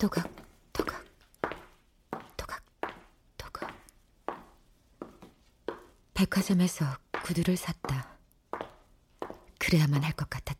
또각, 0.00 0.32
또각, 0.72 1.04
또각, 2.38 2.62
또각. 3.36 3.70
백화점에서 6.14 6.86
구두를 7.22 7.58
샀다. 7.58 8.16
그래야만 9.58 10.02
할 10.02 10.14
것 10.14 10.30
같았다. 10.30 10.59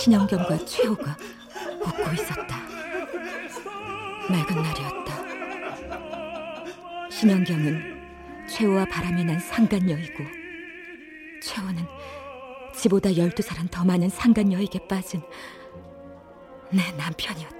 신영경과 0.00 0.56
최호가 0.64 1.14
웃고 1.78 2.12
있었다. 2.14 2.56
맑은 4.30 4.62
날이었다. 4.62 5.10
신영경은 7.10 8.00
최호와 8.48 8.86
바람이 8.86 9.22
난 9.24 9.38
상간녀이고 9.38 10.24
최호는 11.42 11.84
지보다 12.74 13.14
열두 13.14 13.42
살은 13.42 13.68
더 13.68 13.84
많은 13.84 14.08
상간녀에게 14.08 14.88
빠진 14.88 15.20
내 16.70 16.90
남편이었다. 16.92 17.59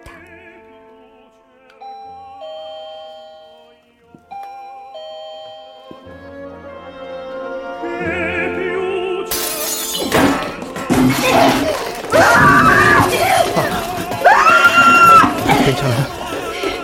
괜찮아. 15.71 15.95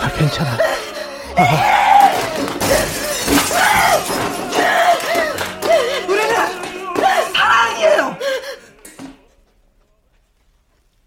아, 0.01 0.13
괜찮아. 0.13 0.59
아. 1.37 1.77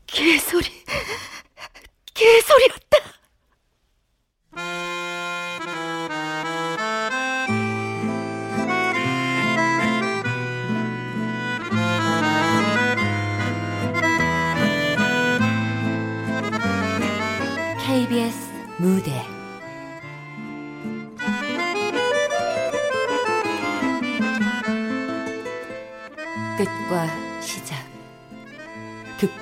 개소리, 0.08 0.68
개소리였 2.14 2.79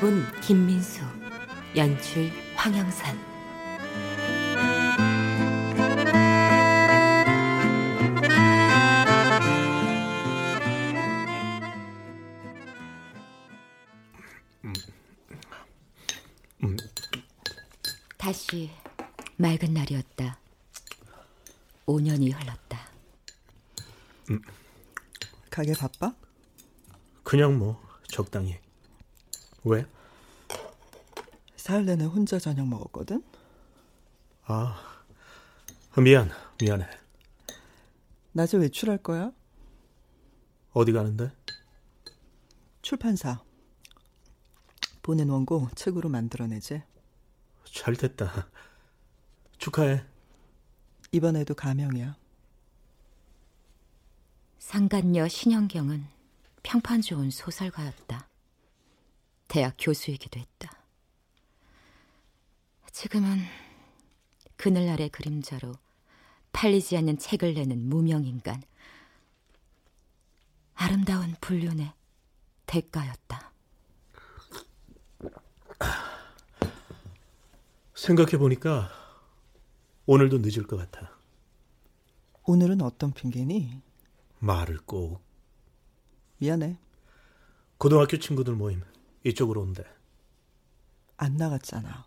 극본 0.07 0.39
김민수 0.39 1.01
연출 1.75 2.31
황영산 2.55 3.19
다시 18.17 18.71
맑은 19.35 19.73
날이었다. 19.73 20.39
5년이 21.85 22.33
흘렀다. 22.33 22.89
가게 25.49 25.73
바빠? 25.73 26.15
그냥 27.23 27.59
뭐 27.59 27.81
적당히. 28.07 28.57
왜? 29.65 29.85
사흘 31.67 31.85
내내 31.85 32.05
혼자 32.05 32.39
저녁 32.39 32.65
먹었거든? 32.69 33.21
아, 34.45 35.03
미안, 36.01 36.29
미안해. 36.61 36.87
낮에 38.31 38.57
외출할 38.57 38.99
거야? 38.99 39.33
어디 40.71 40.93
가는데? 40.93 41.29
출판사. 42.81 43.43
보낸 45.01 45.27
원고 45.27 45.67
책으로 45.75 46.07
만들어내지. 46.07 46.83
잘 47.65 47.97
됐다. 47.97 48.47
축하해. 49.57 50.05
이번에도 51.11 51.53
가명이야. 51.53 52.15
상간녀 54.59 55.27
신영경은 55.27 56.05
평판 56.63 57.01
좋은 57.01 57.29
소설가였다. 57.29 58.29
대학 59.49 59.75
교수이기도 59.77 60.39
했다. 60.39 60.76
지금은 62.99 63.37
그늘날의 64.55 65.09
그림자로 65.09 65.75
팔리지 66.51 66.97
않는 66.97 67.19
책을 67.19 67.53
내는 67.53 67.87
무명인간. 67.87 68.63
아름다운 70.73 71.35
불륜의 71.39 71.93
대가였다. 72.65 73.51
생각해보니까 77.93 78.89
오늘도 80.07 80.39
늦을 80.39 80.65
것 80.65 80.77
같아. 80.77 81.15
오늘은 82.45 82.81
어떤 82.81 83.13
핑계니? 83.13 83.79
말을 84.39 84.79
꼭. 84.87 85.21
미안해. 86.39 86.79
고등학교 87.77 88.17
친구들 88.17 88.55
모임 88.55 88.81
이쪽으로 89.23 89.61
온대. 89.61 89.83
안 91.17 91.37
나갔잖아. 91.37 92.06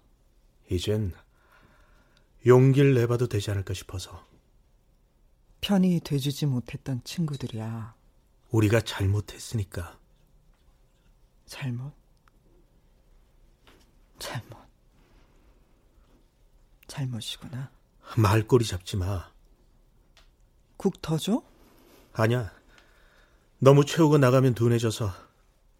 이젠 0.70 1.12
용기를 2.46 2.94
내봐도 2.94 3.26
되지 3.26 3.50
않을까 3.50 3.74
싶어서. 3.74 4.26
편히 5.60 6.00
돼주지 6.00 6.46
못했던 6.46 7.02
친구들이야. 7.04 7.94
우리가 8.50 8.80
잘못했으니까. 8.80 9.98
잘못? 11.46 11.92
잘못. 14.18 14.56
잘못이구나. 16.86 17.70
말꼬리 18.16 18.64
잡지 18.64 18.96
마. 18.96 19.30
국 20.76 21.02
더 21.02 21.18
줘? 21.18 21.42
아니야. 22.14 22.50
너무 23.58 23.84
채우고 23.84 24.18
나가면 24.18 24.54
둔해져서 24.54 25.12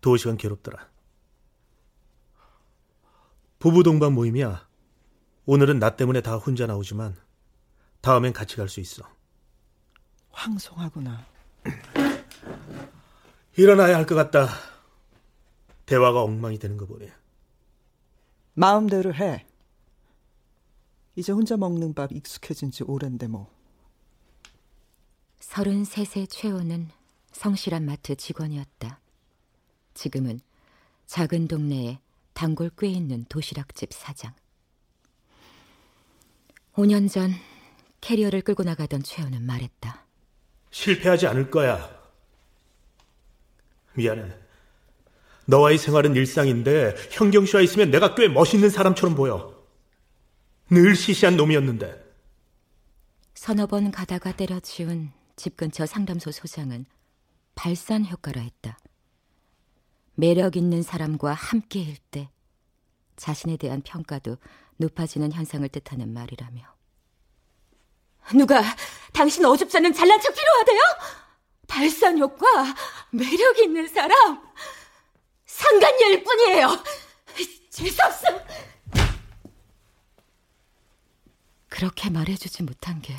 두어 0.01 0.17
시간 0.17 0.37
괴롭더라. 0.37 0.91
부부 3.59 3.83
동반 3.83 4.13
모임이야. 4.13 4.69
오늘은 5.53 5.81
나 5.81 5.97
때문에 5.97 6.21
다 6.21 6.37
혼자 6.37 6.69
나오지만 6.69 7.17
다음엔 8.03 8.33
같이 8.33 8.55
갈 8.55 8.69
수 8.69 8.79
있어. 8.79 9.03
황송하구나. 10.31 11.27
일어나야 13.59 13.97
할 13.97 14.07
것 14.07 14.15
같다. 14.15 14.47
대화가 15.87 16.23
엉망이 16.23 16.57
되는 16.61 16.77
거 16.77 16.87
보니. 16.87 17.09
마음대로 18.55 19.13
해. 19.13 19.45
이제 21.17 21.33
혼자 21.33 21.57
먹는 21.57 21.95
밥 21.95 22.13
익숙해진 22.13 22.71
지 22.71 22.85
오랜데 22.85 23.27
뭐. 23.27 23.53
33세 25.41 26.29
최호는 26.31 26.91
성실한 27.33 27.85
마트 27.85 28.15
직원이었다. 28.15 29.01
지금은 29.95 30.39
작은 31.07 31.49
동네에 31.49 31.99
단골 32.35 32.71
꽤 32.79 32.87
있는 32.87 33.25
도시락집 33.25 33.93
사장. 33.93 34.33
5년 36.81 37.11
전 37.11 37.35
캐리어를 38.01 38.41
끌고 38.41 38.63
나가던 38.63 39.03
최호는 39.03 39.43
말했다. 39.43 40.07
실패하지 40.71 41.27
않을 41.27 41.51
거야. 41.51 41.91
미안해. 43.95 44.35
너와의 45.45 45.77
생활은 45.77 46.17
일상인데 46.17 46.95
현경 47.11 47.45
씨와 47.45 47.61
있으면 47.61 47.91
내가 47.91 48.15
꽤 48.15 48.29
멋있는 48.29 48.71
사람처럼 48.71 49.15
보여. 49.15 49.63
늘 50.71 50.97
시시한 50.97 51.37
놈이었는데. 51.37 52.03
서너 53.35 53.67
번 53.67 53.91
가다가 53.91 54.33
때려치운 54.33 55.13
집 55.37 55.59
근처 55.59 55.85
상담소 55.85 56.31
소장은 56.31 56.87
발산 57.57 58.07
효과라 58.07 58.41
했다. 58.41 58.79
매력 60.15 60.57
있는 60.57 60.83
사람과 60.83 61.35
함께일 61.35 61.97
때 62.11 62.31
자신에 63.17 63.59
대한 63.59 63.83
평가도 63.83 64.39
높아지는 64.81 65.31
현상을 65.33 65.69
뜻하는 65.69 66.13
말이라며. 66.13 66.63
누가 68.35 68.63
당신 69.13 69.45
어줍지 69.45 69.77
않은 69.77 69.93
잘난 69.93 70.21
척 70.21 70.35
필요하대요? 70.35 70.81
발산 71.67 72.19
효과, 72.19 72.47
매력 73.11 73.59
있는 73.59 73.87
사람. 73.89 74.43
상간녀일 75.45 76.25
뿐이에요. 76.25 76.85
재수없어. 77.71 78.27
그렇게 81.69 82.11
말해주지 82.11 82.63
못한 82.63 83.01
게 83.01 83.19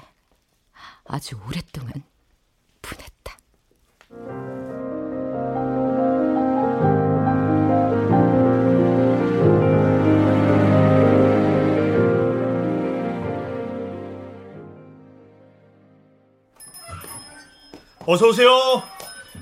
아주 1.06 1.40
오랫동안 1.48 1.94
분했다. 2.82 4.61
어서 18.06 18.28
오세요. 18.28 18.82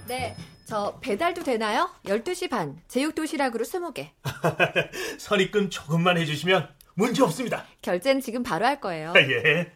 네, 0.08 0.36
저 0.66 0.98
배달도 1.02 1.44
되나요? 1.44 1.90
12시 2.06 2.50
반, 2.50 2.80
제육 2.88 3.16
도시락으로 3.16 3.64
20개. 3.66 4.10
선입금 5.18 5.70
조금만 5.70 6.18
해주시면 6.18 6.68
문제 6.96 7.24
없습니다. 7.24 7.64
결제는 7.82 8.22
지금 8.22 8.44
바로 8.44 8.66
할 8.66 8.80
거예요. 8.82 9.14
예. 9.18 9.72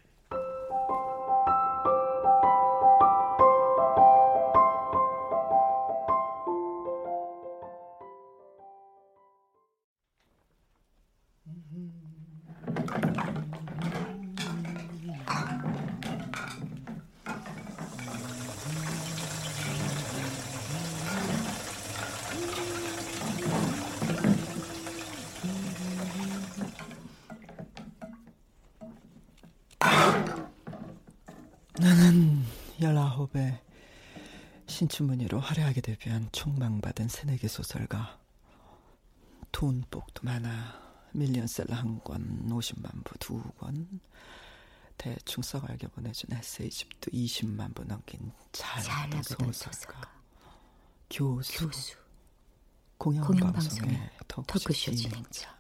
나는 31.80 32.44
열아홉에 32.80 33.62
신춘문예로 34.68 35.40
화려하게 35.40 35.82
데뷔한 35.82 36.30
촉망받은 36.32 37.08
새내기 37.10 37.48
소설가. 37.48 38.20
돈복도 39.52 40.24
많아. 40.24 40.82
밀리언셀러 41.14 41.76
한 41.76 42.00
권, 42.04 42.48
50만 42.48 43.04
부 43.04 43.18
두 43.20 43.42
권. 43.58 44.00
대충 44.98 45.42
써갈겨 45.44 45.88
보내준 45.90 46.32
에세이집도 46.36 47.12
20만 47.12 47.76
부 47.76 47.84
넘긴 47.84 48.32
잘잘 48.52 49.10
나가던 49.10 49.20
나가던 49.20 49.54
소설가. 49.54 49.72
소설가. 49.72 50.14
교수. 51.10 51.68
교수. 51.68 51.98
공영방송의 52.98 54.10
진행자. 54.72 55.10
진행자. 55.10 55.58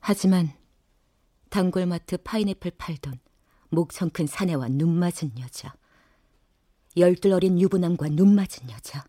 하지만 0.00 0.52
단골마트 1.50 2.18
파인애플 2.18 2.72
팔던 2.78 3.18
목청 3.74 4.10
큰 4.10 4.26
사내와 4.26 4.68
눈 4.68 4.98
맞은 4.98 5.38
여자. 5.38 5.74
열둘 6.96 7.32
어린 7.32 7.60
유부남과 7.60 8.08
눈 8.10 8.34
맞은 8.34 8.70
여자. 8.70 9.04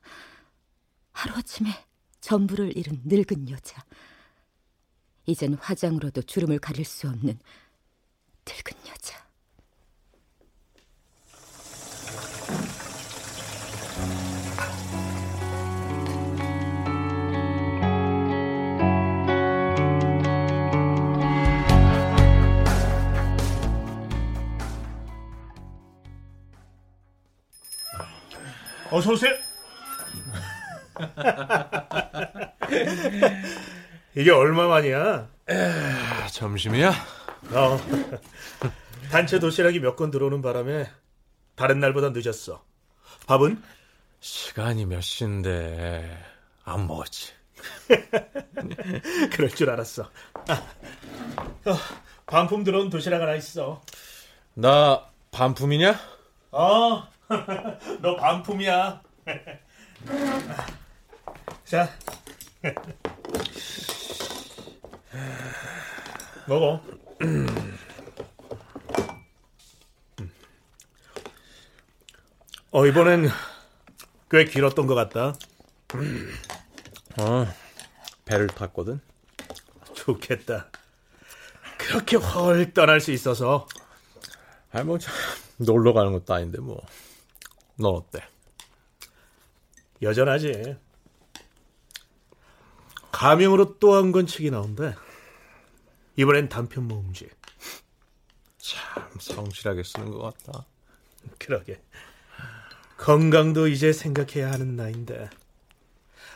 하루아침에 1.13 1.69
전부를 2.21 2.75
잃은 2.77 3.01
늙은 3.05 3.49
여자. 3.49 3.83
이젠 5.25 5.53
화장으로도 5.55 6.23
주름을 6.23 6.59
가릴 6.59 6.85
수 6.85 7.07
없는 7.07 7.39
늙은 8.45 8.87
여자. 8.87 9.24
어서 28.95 29.11
오세요. 29.11 29.33
이게 34.15 34.31
얼마만이야? 34.31 35.27
아, 35.49 36.27
점심이야? 36.31 36.89
어. 37.51 37.77
단체 39.11 39.37
도시락이 39.39 39.79
몇 39.81 39.97
건 39.97 40.11
들어오는 40.11 40.41
바람에 40.41 40.89
다른 41.55 41.81
날보다 41.81 42.11
늦었어. 42.13 42.63
밥은? 43.27 43.61
시간이 44.21 44.85
몇 44.85 45.01
시인데 45.01 46.17
안 46.63 46.87
먹었지. 46.87 47.33
그럴 49.33 49.49
줄 49.49 49.69
알았어. 49.71 50.09
아, 50.47 50.53
어, 51.65 51.77
반품 52.25 52.63
들어온 52.63 52.89
도시락 52.89 53.21
하나 53.21 53.35
있어. 53.35 53.81
나 54.53 55.05
반품이냐? 55.31 55.99
어, 56.51 57.07
너 58.01 58.15
반품이야. 58.15 59.01
자, 61.65 61.89
먹어. 66.47 66.81
어, 72.71 72.85
이번엔 72.85 73.29
꽤 74.29 74.45
길었던 74.45 74.85
것 74.85 74.93
같다. 74.95 75.33
어, 77.17 77.47
배를 78.25 78.47
탔거든. 78.47 78.99
좋겠다. 79.93 80.67
그렇게 81.77 82.17
헐 82.17 82.73
떠날 82.73 82.99
수 82.99 83.11
있어서 83.11 83.67
아니 84.71 84.85
뭐 84.85 84.99
참, 84.99 85.13
놀러 85.57 85.93
가는 85.93 86.11
것도 86.11 86.33
아닌데 86.33 86.59
뭐. 86.59 86.81
넌 87.77 87.93
어때? 87.95 88.21
여전하지. 90.01 90.77
가명으로 93.11 93.79
또 93.79 93.93
한 93.95 94.11
권 94.11 94.27
책이 94.27 94.51
나온대. 94.51 94.93
이번엔 96.17 96.49
단편 96.49 96.87
모음집. 96.87 97.29
참 98.57 99.09
성실하게 99.19 99.83
쓰는 99.83 100.11
것 100.11 100.19
같다. 100.19 100.65
그러게. 101.39 101.81
건강도 102.97 103.67
이제 103.67 103.91
생각해야 103.93 104.51
하는 104.51 104.75
나이인데 104.75 105.29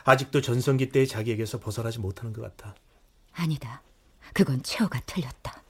아직도 0.04 0.40
전성기 0.40 0.90
때의 0.90 1.06
자기에게서 1.08 1.58
벗어나지 1.60 1.98
못하는 1.98 2.32
것 2.32 2.42
같아. 2.42 2.74
아니다. 3.32 3.82
그건 4.34 4.62
최호가 4.62 5.00
틀렸다. 5.06 5.62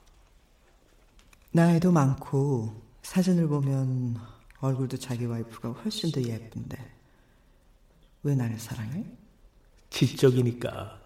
나이도 1.52 1.92
많고 1.92 2.80
사진을 3.02 3.48
보면 3.48 4.20
얼굴도 4.60 4.98
자기 4.98 5.24
와이프가 5.24 5.70
훨씬 5.70 6.12
더 6.12 6.22
예쁜데 6.22 6.96
왜 8.22 8.34
나를 8.34 8.58
사랑해? 8.58 9.04
지적이니까 9.88 11.00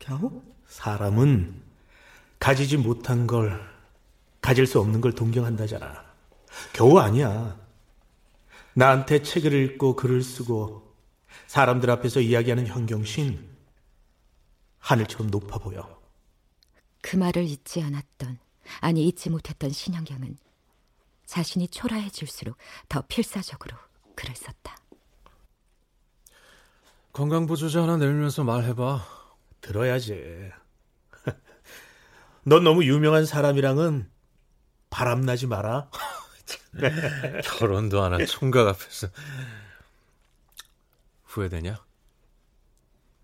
겨우? 0.00 0.42
사람은 0.66 1.62
가지지 2.38 2.76
못한 2.76 3.26
걸 3.26 3.60
가질 4.40 4.66
수 4.66 4.80
없는 4.80 5.00
걸 5.00 5.12
동경한다잖아. 5.12 6.04
겨우 6.72 6.98
아니야. 6.98 7.58
나한테 8.74 9.22
책을 9.22 9.52
읽고 9.52 9.96
글을 9.96 10.22
쓰고 10.22 10.94
사람들 11.46 11.90
앞에서 11.90 12.20
이야기하는 12.20 12.66
현경신 12.66 13.48
하늘처럼 14.78 15.30
높아 15.30 15.58
보여. 15.58 16.02
그 17.00 17.16
말을 17.16 17.44
잊지 17.44 17.80
않았던, 17.82 18.38
아니 18.80 19.06
잊지 19.06 19.30
못했던 19.30 19.70
신현경은 19.70 20.36
자신이 21.26 21.68
초라해질수록 21.68 22.56
더 22.88 23.02
필사적으로 23.02 23.76
글을 24.16 24.34
썼다. 24.36 24.76
건강보조제 27.12 27.78
하나 27.78 27.96
내밀면서 27.96 28.44
말해봐. 28.44 29.06
들어야지. 29.60 30.50
넌 32.44 32.64
너무 32.64 32.84
유명한 32.84 33.24
사람이랑은 33.24 34.10
바람나지 34.90 35.46
마라. 35.46 35.90
결혼도 37.44 38.02
안 38.02 38.12
한 38.14 38.26
총각 38.26 38.66
앞에서 38.66 39.08
후회되냐? 41.24 41.84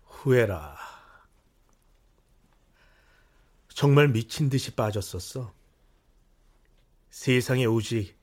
후회라. 0.05 0.77
정말 3.73 4.07
미친 4.07 4.49
듯이 4.49 4.71
빠졌었어. 4.71 5.53
세상에 7.11 7.65
오직 7.65 8.17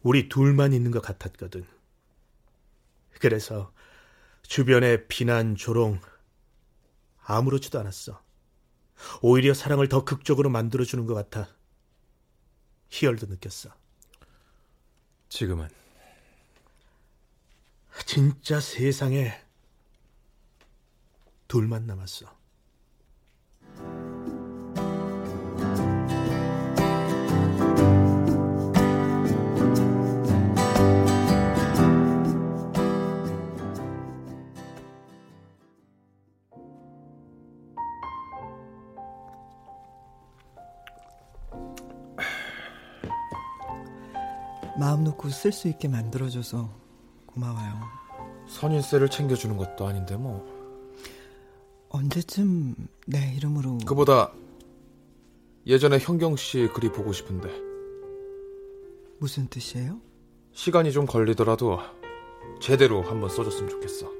우리 0.00 0.28
둘만 0.28 0.72
있는 0.72 0.90
것 0.90 1.00
같았거든. 1.00 1.66
그래서 3.20 3.72
주변의 4.42 5.08
비난, 5.08 5.54
조롱 5.54 6.00
아무렇지도 7.24 7.78
않았어. 7.78 8.22
오히려 9.20 9.54
사랑을 9.54 9.88
더 9.88 10.04
극적으로 10.04 10.48
만들어주는 10.50 11.04
것 11.06 11.14
같아. 11.14 11.48
희열도 12.88 13.26
느꼈어. 13.26 13.70
지금은 15.28 15.68
진짜 18.06 18.60
세상에 18.60 19.40
둘만 21.48 21.86
남았어. 21.86 22.41
마음 44.82 45.04
놓고 45.04 45.28
쓸 45.28 45.52
수 45.52 45.68
있게 45.68 45.86
만들어줘서 45.86 46.68
고마워요. 47.26 47.82
선인세를 48.48 49.10
챙겨주는 49.10 49.56
것도 49.56 49.86
아닌데 49.86 50.16
뭐. 50.16 50.44
언제쯤 51.88 52.74
내 53.06 53.32
이름으로 53.36 53.78
그보다 53.86 54.32
예전에 55.68 56.00
현경 56.00 56.34
씨 56.34 56.68
글이 56.74 56.90
보고 56.90 57.12
싶은데 57.12 57.48
무슨 59.20 59.46
뜻이에요? 59.46 60.00
시간이 60.52 60.90
좀 60.90 61.06
걸리더라도 61.06 61.78
제대로 62.60 63.02
한번 63.02 63.30
써줬으면 63.30 63.70
좋겠어. 63.70 64.10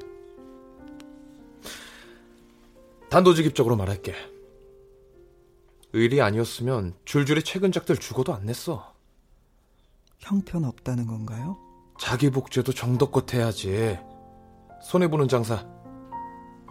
단도직입적으로 3.10 3.74
말할게. 3.74 4.14
의리 5.92 6.20
아니었으면 6.20 6.94
줄줄이 7.04 7.42
최근작들 7.42 7.96
죽어도 7.96 8.32
안 8.32 8.46
냈어. 8.46 8.91
형편 10.22 10.64
없다는 10.64 11.06
건가요? 11.06 11.58
자기 11.98 12.30
복제도 12.30 12.72
정덕껏 12.72 13.32
해야지. 13.34 13.98
손해보는 14.82 15.28
장사. 15.28 15.66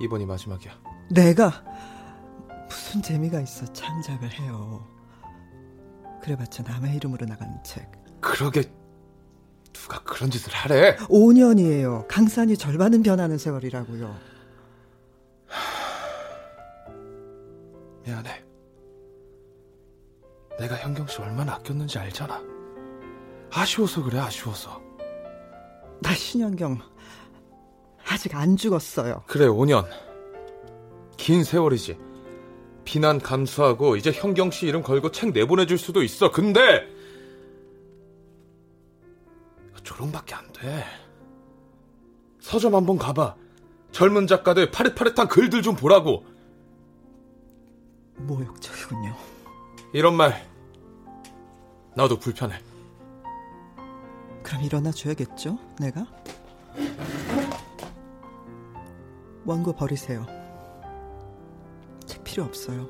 이번이 0.02 0.26
마지막이야. 0.26 0.72
내가 1.12 1.52
무슨 2.68 3.02
재미가 3.02 3.42
있어 3.42 3.66
창작을 3.74 4.32
해요. 4.32 4.88
그래봤자 6.22 6.64
남의 6.64 6.96
이름으로 6.96 7.26
나가는 7.26 7.62
책. 7.64 7.92
그러게 8.22 8.64
누가 9.74 10.02
그런 10.04 10.30
짓을 10.32 10.54
하래? 10.54 10.96
5년이에요. 10.98 12.08
강산이 12.08 12.58
절반은 12.58 13.04
변하는 13.04 13.38
세월이라고요. 13.38 14.16
미안해. 18.06 18.44
내가 20.60 20.76
현경 20.76 21.08
씨 21.08 21.22
얼마나 21.22 21.56
아꼈는지 21.56 22.00
알잖아. 22.00 22.42
아쉬워서 23.52 24.04
그래, 24.04 24.20
아쉬워서. 24.20 24.82
나 26.02 26.14
신현경 26.14 26.80
아직 28.08 28.36
안 28.36 28.58
죽었어요. 28.58 29.24
그래, 29.28 29.48
5년. 29.48 29.86
긴 31.18 31.44
세월이지. 31.44 31.98
비난 32.84 33.20
감수하고 33.20 33.96
이제 33.96 34.12
현경 34.12 34.50
씨 34.50 34.66
이름 34.66 34.82
걸고 34.82 35.12
책 35.12 35.32
내보내줄 35.32 35.78
수도 35.78 36.02
있어. 36.02 36.32
근데 36.32 36.88
조롱밖에 39.84 40.36
안 40.36 40.52
돼. 40.54 40.86
서점 42.40 42.76
한번 42.76 42.98
가봐. 42.98 43.36
젊은 43.92 44.26
작가들 44.26 44.72
파릇파릇한 44.72 45.28
글들 45.28 45.62
좀 45.62 45.76
보라고. 45.76 46.26
모욕적이군요. 48.18 49.16
이런 49.94 50.16
말 50.16 50.48
나도 51.96 52.18
불편해. 52.18 52.58
그럼 54.52 54.66
일어나 54.66 54.92
줘야겠죠? 54.92 55.58
내가? 55.80 56.06
원고 59.46 59.72
버리세요. 59.72 60.26
책 62.06 62.22
필요 62.26 62.44
없어요. 62.44 62.86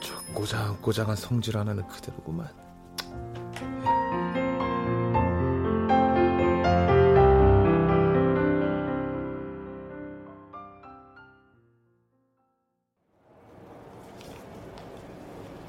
저 0.00 0.32
꼬장꼬장한 0.32 1.16
성질 1.16 1.58
하나는 1.58 1.84
그대로구만. 1.88 2.63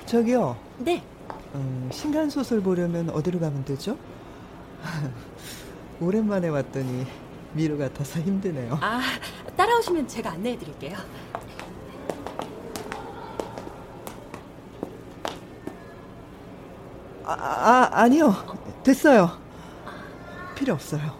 저기요. 0.05 0.55
네. 0.79 1.03
음, 1.55 1.89
신간 1.91 2.29
소설 2.29 2.61
보려면 2.61 3.09
어디로 3.09 3.39
가면 3.39 3.65
되죠? 3.65 3.97
오랜만에 5.99 6.49
왔더니 6.49 7.05
미루 7.53 7.77
같아서 7.77 8.19
힘드네요. 8.19 8.77
아, 8.81 9.01
따라오시면 9.55 10.07
제가 10.07 10.31
안내해 10.31 10.57
드릴게요. 10.59 10.97
아, 17.23 17.33
아 17.33 17.89
아니요. 18.01 18.35
됐어요. 18.83 19.39
필요 20.55 20.73
없어요. 20.73 21.19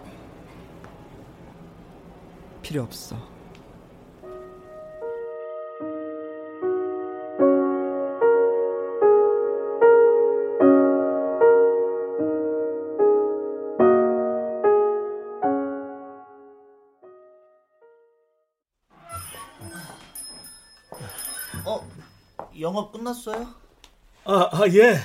필요 2.62 2.82
없어. 2.82 3.16
어? 3.16 3.35
영업 22.66 22.90
끝났어요? 22.90 23.54
아, 24.24 24.48
아 24.50 24.62
예. 24.72 25.00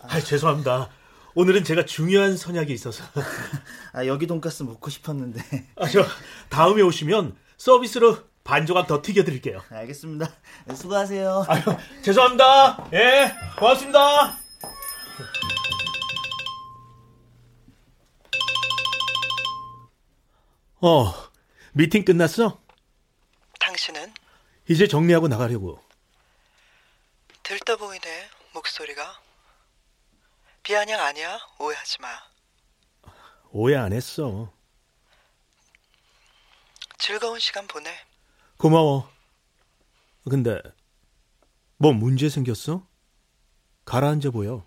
아, 0.00 0.20
죄송합니다. 0.20 0.88
오늘은 1.34 1.62
제가 1.62 1.84
중요한 1.84 2.38
선약이 2.38 2.72
있어서. 2.72 3.04
아, 3.92 4.06
여기 4.06 4.26
돈가스 4.26 4.62
먹고 4.62 4.88
싶었는데. 4.88 5.42
아, 5.76 5.86
저 5.86 6.02
다음에 6.48 6.80
오시면 6.80 7.36
서비스로 7.58 8.16
반 8.42 8.64
조각 8.64 8.86
더 8.86 9.02
튀겨 9.02 9.24
드릴게요. 9.24 9.60
알겠습니다. 9.68 10.32
네, 10.64 10.74
수고하세요. 10.74 11.44
아유, 11.46 11.62
죄송합니다. 12.02 12.88
예, 12.94 13.34
고맙습니다. 13.58 14.38
어, 20.80 21.12
미팅 21.74 22.06
끝났어? 22.06 22.58
당신은 23.60 24.10
이제 24.70 24.86
정리하고 24.86 25.28
나가려고. 25.28 25.86
들떠 27.68 27.76
보이네 27.76 28.30
목소리가. 28.54 29.20
비아냥 30.62 31.00
아니야 31.00 31.38
오해하지 31.58 32.00
마. 32.00 32.08
오해 33.50 33.76
안 33.76 33.92
했어. 33.92 34.50
즐거운 36.96 37.38
시간 37.38 37.66
보내. 37.66 37.94
고마워. 38.56 39.12
근데 40.30 40.62
뭐 41.76 41.92
문제 41.92 42.30
생겼어? 42.30 42.88
가라앉아 43.84 44.30
보여. 44.30 44.66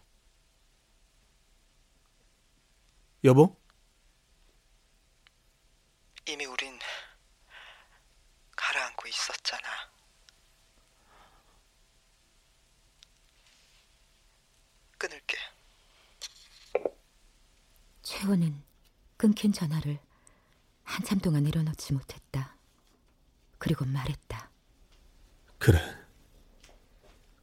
여보? 3.24 3.60
이미 6.28 6.46
우린 6.46 6.78
가라앉고 8.56 9.08
있었잖아. 9.08 9.92
끊을게. 15.02 15.36
최호는 18.32 18.64
끊긴 19.18 19.52
전화를 19.52 20.00
한참 20.84 21.20
동안 21.20 21.44
내려놓지 21.44 21.92
못했다. 21.92 22.56
그리고 23.58 23.84
말했다. 23.84 24.50
그래. 25.58 25.80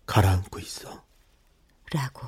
가라앉고 0.07 0.59
있어. 0.61 1.04
라고. 1.92 2.26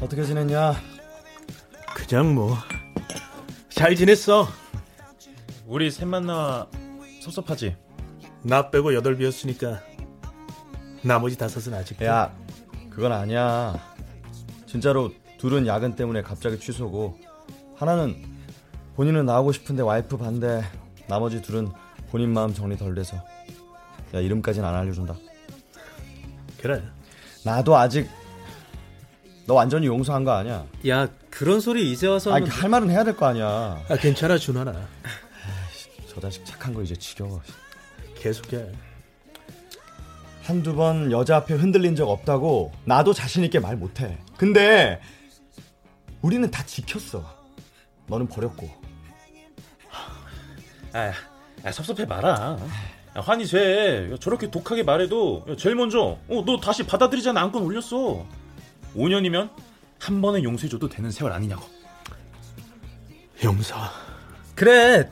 어떻게 0.00 0.22
지냈냐? 0.24 0.95
그냥 2.08 2.34
뭐. 2.34 2.56
잘 3.68 3.94
지냈어. 3.96 4.46
우리 5.66 5.90
셋만 5.90 6.26
나와 6.26 6.68
섭섭하지? 7.20 7.76
나 8.42 8.70
빼고 8.70 8.94
여덟 8.94 9.16
비였으니까 9.16 9.80
나머지 11.02 11.36
다섯은 11.36 11.76
아직. 11.76 12.00
야, 12.02 12.32
그건 12.90 13.12
아니야. 13.12 13.74
진짜로 14.66 15.12
둘은 15.38 15.66
야근 15.66 15.96
때문에 15.96 16.22
갑자기 16.22 16.58
취소고 16.58 17.18
하나는 17.76 18.24
본인은 18.94 19.26
나오고 19.26 19.52
싶은데 19.52 19.82
와이프 19.82 20.16
반대 20.16 20.62
나머지 21.08 21.42
둘은 21.42 21.70
본인 22.10 22.32
마음 22.32 22.54
정리 22.54 22.76
덜 22.76 22.94
돼서 22.94 23.16
야 24.14 24.20
이름까지는 24.20 24.66
안 24.66 24.74
알려준다 24.74 25.14
그래. 26.60 26.82
나도 27.44 27.76
아직 27.76 28.08
너 29.46 29.54
완전히 29.54 29.86
용서한 29.86 30.24
거 30.24 30.32
아니야 30.32 30.66
야 30.88 31.08
그런 31.30 31.60
소리 31.60 31.92
이제 31.92 32.06
와서는 32.08 32.50
아, 32.50 32.54
할 32.54 32.68
말은 32.68 32.90
해야 32.90 33.04
될 33.04 33.14
거 33.16 33.26
아니야 33.26 33.80
아, 33.88 33.96
괜찮아, 33.96 34.38
준하나. 34.38 34.74
저 36.12 36.20
자식 36.20 36.44
착한 36.44 36.74
거 36.74 36.82
이제 36.82 36.96
지겨워 36.96 37.40
계속해. 38.18 38.66
한두 40.42 40.74
번 40.74 41.10
여자 41.12 41.36
앞에 41.36 41.54
흔들린 41.54 41.96
적 41.96 42.08
없다고 42.08 42.72
나도 42.84 43.12
자신 43.12 43.42
있게 43.44 43.58
말 43.58 43.76
못해 43.76 44.16
근데 44.36 45.00
우리는 46.22 46.48
다 46.50 46.64
지켰어 46.64 47.24
너는 48.06 48.28
버렸고 48.28 48.68
아, 50.92 51.12
아 51.64 51.72
섭섭해 51.72 52.04
마라. 52.06 52.56
야, 53.16 53.20
환희 53.20 53.46
쟤 53.46 54.08
야, 54.12 54.16
저렇게 54.18 54.50
독하게 54.50 54.82
말해도 54.84 55.44
야, 55.50 55.56
제일 55.56 55.74
먼저 55.74 56.16
어, 56.28 56.42
너 56.46 56.58
다시 56.60 56.84
받아들이지 56.86 57.28
않아 57.30 57.40
안건 57.42 57.62
올렸어. 57.62 58.24
5년이면 58.96 59.50
한 59.98 60.20
번에 60.20 60.42
용서해줘도 60.42 60.88
되는 60.88 61.10
세월 61.10 61.32
아니냐고. 61.32 61.64
용서. 63.44 63.76
그래 64.54 65.10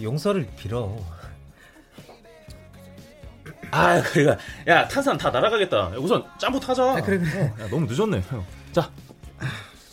용서를 0.00 0.48
빌어 0.56 0.96
아, 3.70 4.00
그러니까 4.02 4.42
야 4.66 4.88
탄산 4.88 5.18
다 5.18 5.30
날아가겠다. 5.30 5.76
야, 5.76 5.92
우선 5.98 6.24
짬부 6.38 6.58
타자. 6.60 6.92
아, 6.96 7.00
그래, 7.02 7.18
그래. 7.18 7.42
어, 7.58 7.62
야, 7.62 7.68
너무 7.68 7.86
늦었네. 7.86 8.22
형. 8.28 8.44
자, 8.72 8.90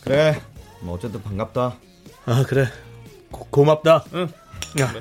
그래 0.02 0.40
뭐 0.80 0.94
어쨌든 0.94 1.22
반갑다 1.22 1.76
아, 2.26 2.44
그래. 2.46 2.66
고, 3.30 3.46
고맙다. 3.50 4.04
응. 4.14 4.28
야, 4.80 4.92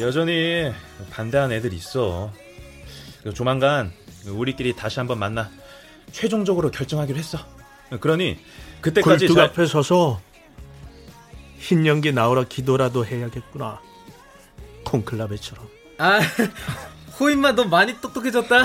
여전히 0.00 0.72
반대하는 1.10 1.56
애들 1.56 1.72
있어. 1.72 2.32
그리고 3.20 3.34
조만간 3.34 3.92
우리끼리 4.26 4.74
다시 4.74 4.98
한번 4.98 5.18
만나 5.18 5.50
최종적으로 6.12 6.70
결정하기로 6.70 7.18
했어. 7.18 7.38
그러니 8.00 8.38
그때까지 8.80 9.26
굴뚝 9.26 9.36
잘... 9.36 9.44
앞에 9.46 9.66
서서 9.66 10.20
흰 11.58 11.86
연기 11.86 12.12
나오라 12.12 12.44
기도라도 12.44 13.06
해야겠구나. 13.06 13.80
콩클라베처럼. 14.84 15.66
아 15.98 16.20
호인마 17.18 17.52
너 17.52 17.64
많이 17.64 17.98
똑똑해졌다 18.00 18.62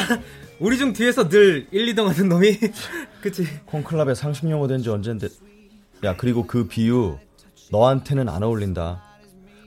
우리 0.59 0.77
중 0.77 0.91
뒤에서 0.93 1.29
늘 1.29 1.67
1, 1.71 1.95
2등 1.95 2.05
하는 2.07 2.27
놈이 2.29 2.59
그치 3.21 3.47
콩클럽에 3.65 4.13
상식 4.15 4.49
용어 4.49 4.67
된 4.67 4.81
지 4.83 4.89
언젠데 4.89 5.29
야 6.03 6.15
그리고 6.17 6.45
그 6.45 6.67
비유 6.67 7.17
너한테는 7.71 8.27
안 8.27 8.43
어울린다 8.43 9.01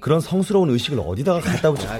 그런 0.04 0.20
성스러운 0.20 0.68
의식을 0.68 1.00
어디다가 1.00 1.40
갖다 1.40 1.70
붙여 1.72 1.88
아, 1.88 1.98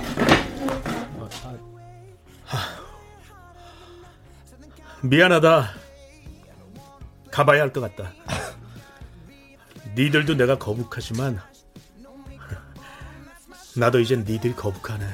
미안하다. 5.03 5.71
가봐야 7.31 7.63
할 7.63 7.73
것 7.73 7.81
같다. 7.81 8.13
니들도 9.97 10.35
내가 10.35 10.59
거북하지만 10.59 11.41
나도 13.75 14.01
이젠 14.01 14.23
니들 14.29 14.55
거북하네. 14.55 15.07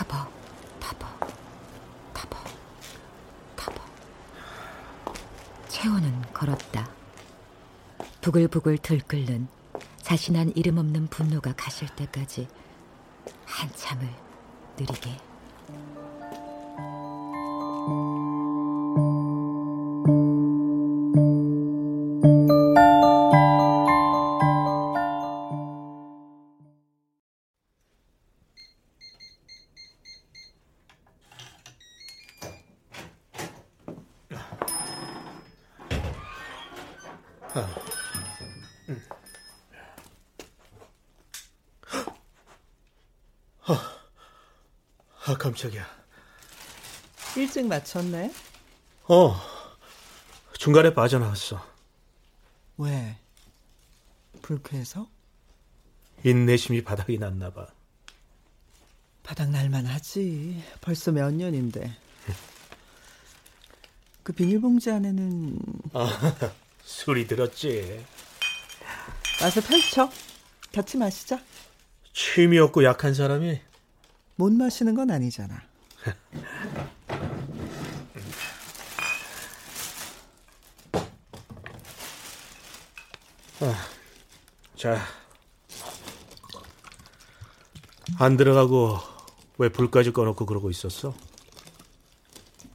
타버, 0.00 0.16
타버, 0.80 1.06
타버, 2.14 2.36
타버. 3.54 3.84
채원은 5.68 6.22
걸었다. 6.32 6.88
부글부글 8.22 8.78
들끓는 8.78 9.46
자신한 10.00 10.52
이름 10.56 10.78
없는 10.78 11.08
분노가 11.08 11.52
가실 11.52 11.86
때까지 11.96 12.48
한참을 13.44 14.08
느리게. 14.78 15.18
깜짝이야. 45.60 45.86
일찍 47.36 47.66
마쳤네. 47.66 48.32
어 49.08 49.36
중간에 50.58 50.94
빠져나왔어. 50.94 51.64
왜? 52.78 53.16
불쾌해서? 54.40 55.06
인내심이 56.24 56.82
바닥이 56.82 57.18
났나 57.18 57.50
봐. 57.50 57.66
바닥 59.22 59.50
날만 59.50 59.84
하지. 59.86 60.62
벌써 60.80 61.12
몇 61.12 61.30
년인데. 61.32 61.94
그 64.22 64.32
비닐봉지 64.32 64.90
안에는 64.90 65.58
술이 66.84 67.26
들었지. 67.26 68.04
와서 69.42 69.60
펼쳐. 69.60 70.10
같이 70.72 70.96
마시자. 70.96 71.42
취미 72.12 72.58
없고 72.58 72.84
약한 72.84 73.14
사람이 73.14 73.60
못 74.40 74.52
마시는 74.54 74.94
건 74.94 75.10
아니잖아. 75.10 75.62
자. 84.74 84.98
안 88.18 88.38
들어가고 88.38 88.96
왜 89.58 89.68
불까지 89.68 90.12
꺼놓고 90.12 90.46
그러고 90.46 90.70
있었어? 90.70 91.14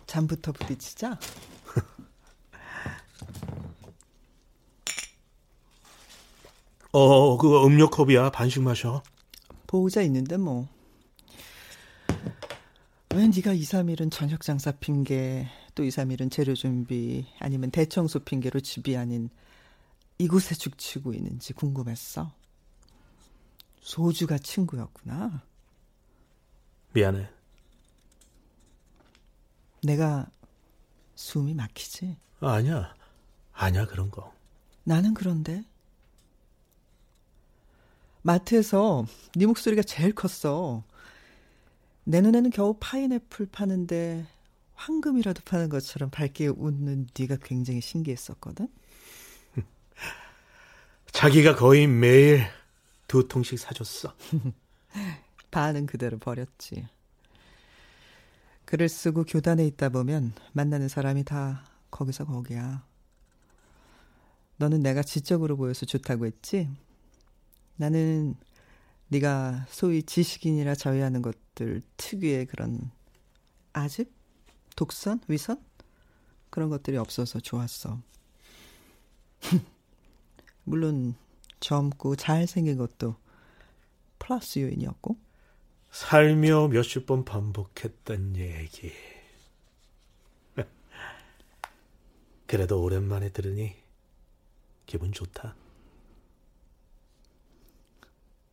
잠부터 0.06 0.52
부딪히자. 0.52 1.18
어, 6.92 7.38
그거 7.38 7.66
음료 7.66 7.90
컵이야. 7.90 8.30
반씩 8.30 8.62
마셔. 8.62 9.02
보호자 9.66 10.04
있는데 10.04 10.38
뭐. 10.38 10.75
왜 13.16 13.26
네가 13.28 13.54
2, 13.54 13.62
3일은 13.62 14.12
저녁 14.12 14.42
장사 14.42 14.74
핑계, 14.74 15.48
또 15.74 15.86
2, 15.86 15.88
3일은 15.88 16.30
재료 16.30 16.54
준비, 16.54 17.26
아니면 17.40 17.72
대청소 17.72 18.20
핑계로 18.20 18.60
집이 18.60 18.98
아닌 18.98 19.30
이곳에 20.18 20.54
죽치고 20.54 21.14
있는지 21.14 21.54
궁금했어. 21.54 22.34
소주가 23.80 24.38
친구였구나. 24.38 25.42
미안해. 26.92 27.30
내가 29.84 30.30
숨이 31.16 31.54
막히지? 31.54 32.18
아, 32.42 32.56
아니야. 32.56 32.94
아니야, 33.54 33.86
그런 33.86 34.12
거. 34.12 34.34
나는 34.84 35.14
그런데 35.14 35.64
마트에서 38.24 39.06
네 39.36 39.46
목소리가 39.46 39.84
제일 39.84 40.14
컸어. 40.14 40.84
내 42.06 42.22
눈에는 42.22 42.52
겨우 42.52 42.78
파인애플 42.80 43.48
파는데 43.48 44.26
황금이라도 44.76 45.42
파는 45.44 45.70
것처럼 45.70 46.10
밝게 46.12 46.48
웃는 46.48 47.08
네가 47.18 47.38
굉장히 47.44 47.82
신기했었거든. 47.82 48.68
자기가 51.12 51.56
거의 51.56 51.88
매일 51.88 52.46
두 53.08 53.28
통씩 53.28 53.58
사줬어. 53.58 54.14
반은 55.50 55.88
그대로 55.88 56.20
버렸지. 56.20 56.88
글을 58.66 58.90
쓰고 58.90 59.24
교단에 59.24 59.66
있다 59.66 59.90
보면 59.90 60.34
만나는 60.54 60.88
사람이 60.88 61.24
다 61.24 61.66
거기서 61.90 62.26
거기야. 62.26 62.86
너는 64.58 64.82
내가 64.82 65.02
지적으로 65.02 65.58
보여서 65.58 65.86
좋다고 65.86 66.26
했지? 66.26 66.70
나는 67.78 68.36
네가 69.08 69.66
소위 69.70 70.04
지식인이라 70.04 70.76
저해하는 70.76 71.22
것들 71.22 71.82
특유의 71.98 72.48
그런 72.48 72.92
아직 73.74 74.12
독선, 74.76 75.22
위선 75.28 75.64
그런 76.50 76.70
것들이 76.70 76.98
없어서 76.98 77.40
좋았어. 77.40 78.02
물론 80.64 81.16
젊고 81.60 82.16
잘생긴 82.16 82.78
것도 82.78 83.16
플러스 84.20 84.60
요인이었고. 84.60 85.18
살며 85.92 86.70
몇십 86.70 87.06
번 87.06 87.24
반복했던 87.24 88.36
얘기. 88.38 88.92
그래도 92.48 92.82
오랜만에 92.82 93.30
들으니 93.30 93.76
기분 94.86 95.12
좋다. 95.12 95.56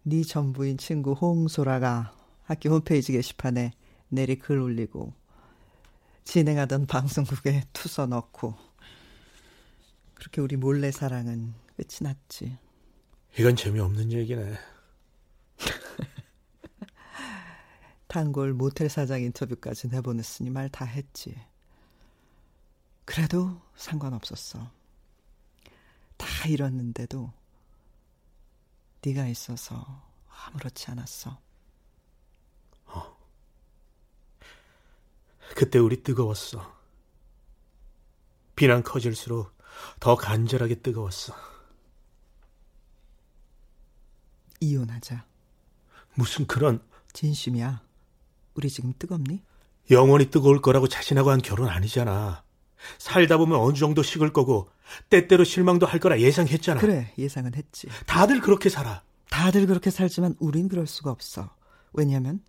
네 0.05 0.23
전부인 0.23 0.79
친구 0.79 1.13
홍소라가 1.13 2.15
학교 2.45 2.71
홈페이지 2.71 3.13
게시판에 3.13 3.73
내리 4.09 4.37
글 4.37 4.59
올리고 4.59 5.13
진행하던 6.25 6.87
방송국에 6.87 7.63
투서 7.73 8.07
넣고 8.07 8.55
그렇게 10.15 10.41
우리 10.41 10.57
몰래 10.57 10.91
사랑은 10.91 11.55
끝이 11.77 11.99
났지. 12.03 12.59
이건 13.39 13.57
재미없는 13.57 14.13
얘기네. 14.13 14.57
단골 18.07 18.53
모텔 18.53 18.89
사장 18.91 19.23
인터뷰까지 19.23 19.89
내보냈으니 19.89 20.51
말 20.51 20.69
다 20.69 20.85
했지. 20.85 21.35
그래도 23.05 23.61
상관없었어. 23.75 24.71
다 26.17 26.49
잃었는데도 26.49 27.33
네가 29.05 29.27
있어서 29.27 30.03
아무렇지 30.29 30.91
않았어. 30.91 31.39
어. 32.87 33.17
그때 35.57 35.79
우리 35.79 36.03
뜨거웠어. 36.03 36.81
비난 38.55 38.83
커질수록 38.83 39.57
더 39.99 40.15
간절하게 40.17 40.77
뜨거웠어. 40.77 41.35
이혼하자. 44.61 45.25
무슨 46.15 46.47
그런 46.47 46.81
진심이야. 47.13 47.83
우리 48.55 48.71
지금 48.71 48.93
뜨겁니? 48.99 49.43
영원히 49.91 50.31
뜨거울 50.31 50.63
거라고 50.63 50.87
자신하고 50.87 51.31
한 51.31 51.43
결혼 51.43 51.69
아니잖아. 51.69 52.45
살다 52.99 53.37
보면 53.37 53.59
어느 53.59 53.75
정도 53.75 54.03
식을 54.03 54.33
거고 54.33 54.71
때때로 55.11 55.45
실망도 55.45 55.87
할 55.87 56.01
거라 56.01 56.21
예상했잖아. 56.21 56.81
그래, 56.81 57.13
예상은 57.19 57.55
했지. 57.55 57.89
다들 58.07 58.41
그렇게 58.41 58.69
살아. 58.69 59.03
다들 59.31 59.67
그렇게 59.67 59.91
살지만 59.91 60.37
우린 60.39 60.69
그럴 60.69 60.87
수가 60.87 61.11
없어. 61.11 61.51
왜냐면 61.93 62.43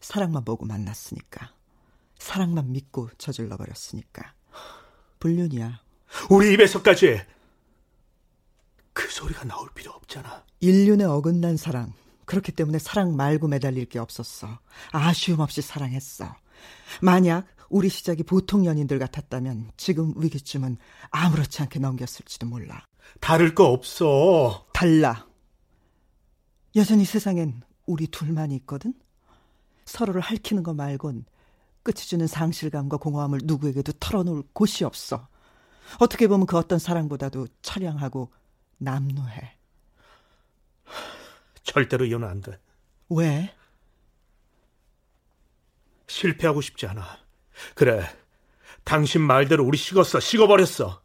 사랑만 0.00 0.44
보고 0.44 0.66
만났으니까. 0.66 1.52
사랑만 2.18 2.72
믿고 2.72 3.10
저질러 3.18 3.56
버렸으니까. 3.56 4.32
불륜이야. 5.20 5.80
우리 6.30 6.52
입에서까지 6.54 7.20
그 8.92 9.10
소리가 9.10 9.44
나올 9.44 9.68
필요 9.74 9.92
없잖아. 9.92 10.42
인륜에 10.60 11.04
어긋난 11.04 11.56
사랑. 11.56 11.92
그렇기 12.24 12.52
때문에 12.52 12.78
사랑 12.78 13.14
말고 13.14 13.46
매달릴 13.48 13.86
게 13.86 13.98
없었어. 13.98 14.58
아쉬움 14.90 15.40
없이 15.40 15.62
사랑했어. 15.62 16.34
만약 17.00 17.46
우리 17.68 17.88
시작이 17.88 18.22
보통 18.22 18.64
연인들 18.64 18.98
같았다면 18.98 19.72
지금 19.76 20.12
위기쯤은 20.16 20.76
아무렇지 21.10 21.62
않게 21.62 21.78
넘겼을지도 21.78 22.46
몰라. 22.46 22.84
다를 23.20 23.54
거 23.54 23.66
없어. 23.66 24.66
달라. 24.72 25.26
여전히 26.74 27.04
세상엔 27.04 27.62
우리 27.86 28.06
둘만이 28.06 28.54
있거든? 28.56 28.94
서로를 29.84 30.20
핥히는 30.20 30.62
거 30.62 30.74
말곤 30.74 31.24
끝이 31.82 31.96
주는 31.96 32.26
상실감과 32.26 32.96
공허함을 32.96 33.40
누구에게도 33.44 33.92
털어놓을 34.00 34.42
곳이 34.52 34.84
없어. 34.84 35.28
어떻게 36.00 36.26
보면 36.26 36.46
그 36.46 36.56
어떤 36.56 36.78
사랑보다도 36.78 37.46
처량하고 37.62 38.32
남루해. 38.78 39.56
절대로 41.62 42.04
이혼 42.04 42.24
안 42.24 42.40
돼. 42.40 42.58
왜? 43.08 43.54
실패하고 46.08 46.60
싶지 46.60 46.86
않아. 46.86 47.25
그래. 47.74 48.08
당신 48.84 49.22
말대로 49.22 49.64
우리 49.64 49.76
식었어. 49.76 50.20
식어버렸어. 50.20 51.02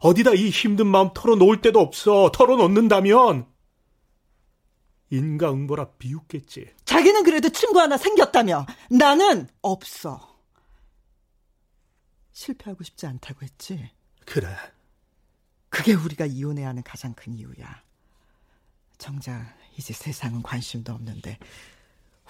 어디다 0.00 0.32
이 0.34 0.50
힘든 0.50 0.86
마음 0.86 1.10
털어놓을 1.14 1.60
데도 1.60 1.80
없어. 1.80 2.30
털어놓는다면 2.32 3.46
인가응보라 5.10 5.90
비웃겠지. 5.98 6.74
자기는 6.84 7.22
그래도 7.22 7.48
친구 7.50 7.80
하나 7.80 7.96
생겼다며. 7.96 8.66
나는 8.90 9.48
없어. 9.62 10.36
실패하고 12.32 12.84
싶지 12.84 13.06
않다고 13.06 13.42
했지. 13.42 13.90
그래. 14.24 14.54
그게 15.68 15.94
우리가 15.94 16.26
이혼해야 16.26 16.68
하는 16.68 16.82
가장 16.82 17.14
큰 17.14 17.34
이유야. 17.34 17.82
정작 18.98 19.54
이제 19.76 19.92
세상은 19.92 20.42
관심도 20.42 20.92
없는데 20.92 21.38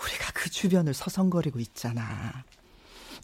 우리가 0.02 0.32
그 0.34 0.50
주변을 0.50 0.94
서성거리고 0.94 1.58
있잖아. 1.60 2.44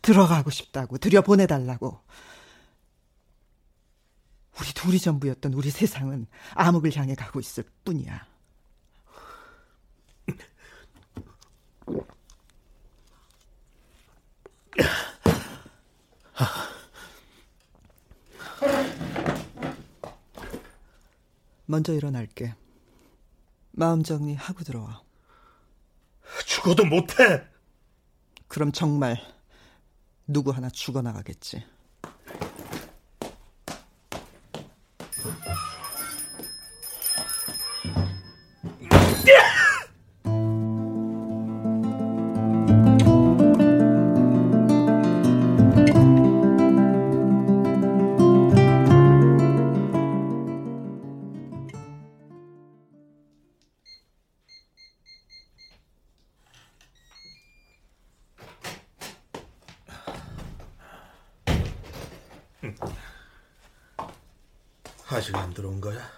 들어가고 0.03 0.51
싶다고 0.51 0.99
들여보내달라고. 0.99 2.01
우리 4.61 4.73
둘이 4.75 4.99
전부였던 4.99 5.55
우리 5.55 5.71
세상은 5.71 6.27
암흑을 6.55 6.95
향해 6.97 7.15
가고 7.15 7.41
있을 7.41 7.65
뿐이야. 7.85 8.27
먼저 21.65 21.95
일어날게. 21.95 22.55
마음 23.71 24.03
정리하고 24.03 24.63
들어와. 24.63 25.03
죽어도 26.47 26.85
못해. 26.85 27.43
그럼 28.47 28.73
정말 28.73 29.17
누구 30.27 30.51
하나 30.51 30.71
죽어나가겠지. 30.71 31.65
안 65.99 66.11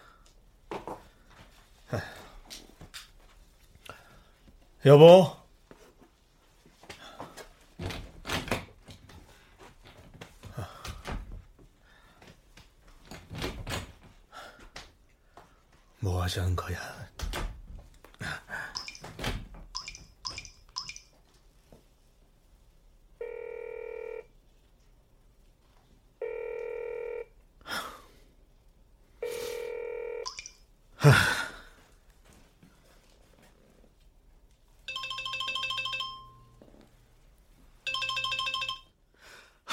들어 4.82 5.43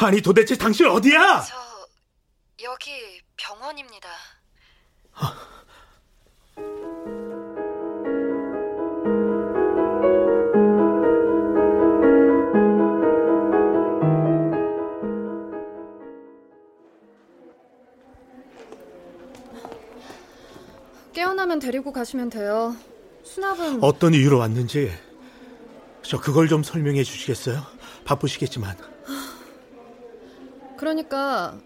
아니 0.04 0.20
도대체 0.20 0.58
당신 0.58 0.88
어디야? 0.88 1.42
저 1.42 1.56
여기 2.64 2.92
병원입니다. 3.38 4.10
깨어나면 21.14 21.60
데리고 21.60 21.92
가시면 21.92 22.32
돼요. 22.32 22.76
수납은 23.24 23.84
어떤 23.84 24.16
이유로 24.16 24.40
왔는지 24.40 24.92
저 26.02 26.20
그걸 26.20 26.48
좀 26.48 26.64
설명해 26.64 27.04
주시겠어요? 27.04 27.62
바쁘시겠지만 28.06 28.91
그러니까 30.82 31.60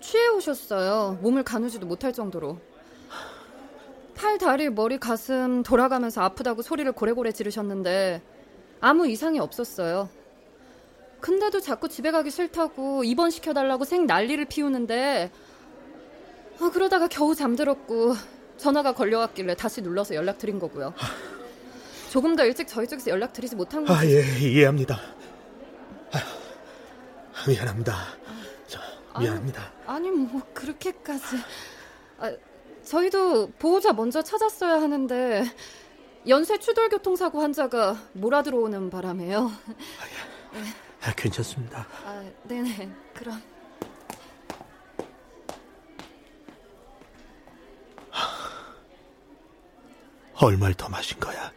취해 0.00 0.28
오셨어요. 0.28 1.18
몸을 1.22 1.42
가누지도 1.42 1.88
못할 1.88 2.12
정도로. 2.12 2.60
팔, 4.14 4.38
다리, 4.38 4.70
머리, 4.70 4.96
가슴 4.96 5.64
돌아가면서 5.64 6.22
아프다고 6.22 6.62
소리를 6.62 6.90
고래고래 6.92 7.32
지르셨는데 7.32 8.22
아무 8.80 9.08
이상이 9.08 9.40
없었어요. 9.40 10.08
근데도 11.18 11.58
자꾸 11.58 11.88
집에 11.88 12.12
가기 12.12 12.30
싫다고 12.30 13.02
입원시켜달라고 13.02 13.84
생 13.84 14.06
난리를 14.06 14.44
피우는데 14.44 15.32
아, 16.60 16.70
그러다가 16.72 17.08
겨우 17.08 17.34
잠들었고 17.34 18.14
전화가 18.56 18.94
걸려왔길래 18.94 19.56
다시 19.56 19.82
눌러서 19.82 20.14
연락드린 20.14 20.60
거고요. 20.60 20.94
조금 22.08 22.36
더 22.36 22.44
일찍 22.44 22.68
저희 22.68 22.86
쪽에서 22.86 23.10
연락드리지 23.10 23.56
못한 23.56 23.84
거. 23.84 23.92
아, 23.94 24.06
예, 24.06 24.22
이해합니다. 24.38 24.96
아, 26.12 27.48
미안합니다. 27.48 28.19
저, 29.14 29.20
미안합니다. 29.20 29.72
아니, 29.86 30.08
아니 30.08 30.10
뭐 30.10 30.42
그렇게까지. 30.54 31.36
아, 32.18 32.32
저희도 32.84 33.52
보호자 33.58 33.92
먼저 33.92 34.22
찾았어야 34.22 34.80
하는데 34.80 35.44
연쇄 36.28 36.58
추돌 36.58 36.88
교통사고 36.88 37.40
환자가 37.40 37.96
몰아들어오는 38.12 38.90
바람에요. 38.90 39.46
아, 39.46 40.54
예. 40.54 40.60
아, 41.08 41.12
괜찮습니다. 41.14 41.86
아, 42.04 42.24
네네. 42.44 42.90
그럼. 43.14 43.40
얼마를 50.42 50.74
더 50.74 50.88
마신 50.88 51.20
거야? 51.20 51.52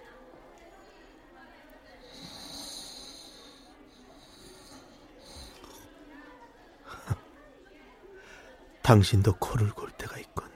당신도 8.83 9.37
코를 9.37 9.71
골 9.71 9.89
때가 9.91 10.19
있군. 10.19 10.51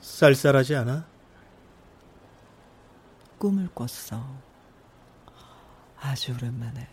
쌀쌀하지 0.00 0.74
않아? 0.76 1.06
꿈을 3.38 3.68
꿨어. 3.74 4.24
아주 6.00 6.32
오랜만에. 6.32 6.88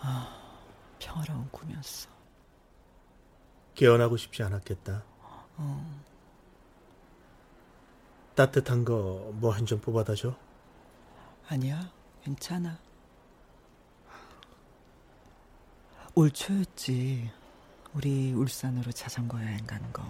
아, 0.00 0.40
평화로운 0.98 1.50
꿈이었어. 1.50 2.15
깨어나고 3.76 4.16
싶지 4.16 4.42
않았겠다. 4.42 5.04
어. 5.58 6.02
따뜻한 8.34 8.84
거 8.84 9.30
뭐 9.40 9.52
한 9.52 9.64
점 9.66 9.80
뽑아다 9.80 10.14
줘? 10.14 10.36
아니야, 11.48 11.90
괜찮아. 12.22 12.78
올 16.14 16.30
초였지. 16.30 17.30
우리 17.94 18.32
울산으로 18.32 18.92
자전거 18.92 19.40
여행 19.42 19.64
가는 19.66 19.90
거. 19.92 20.02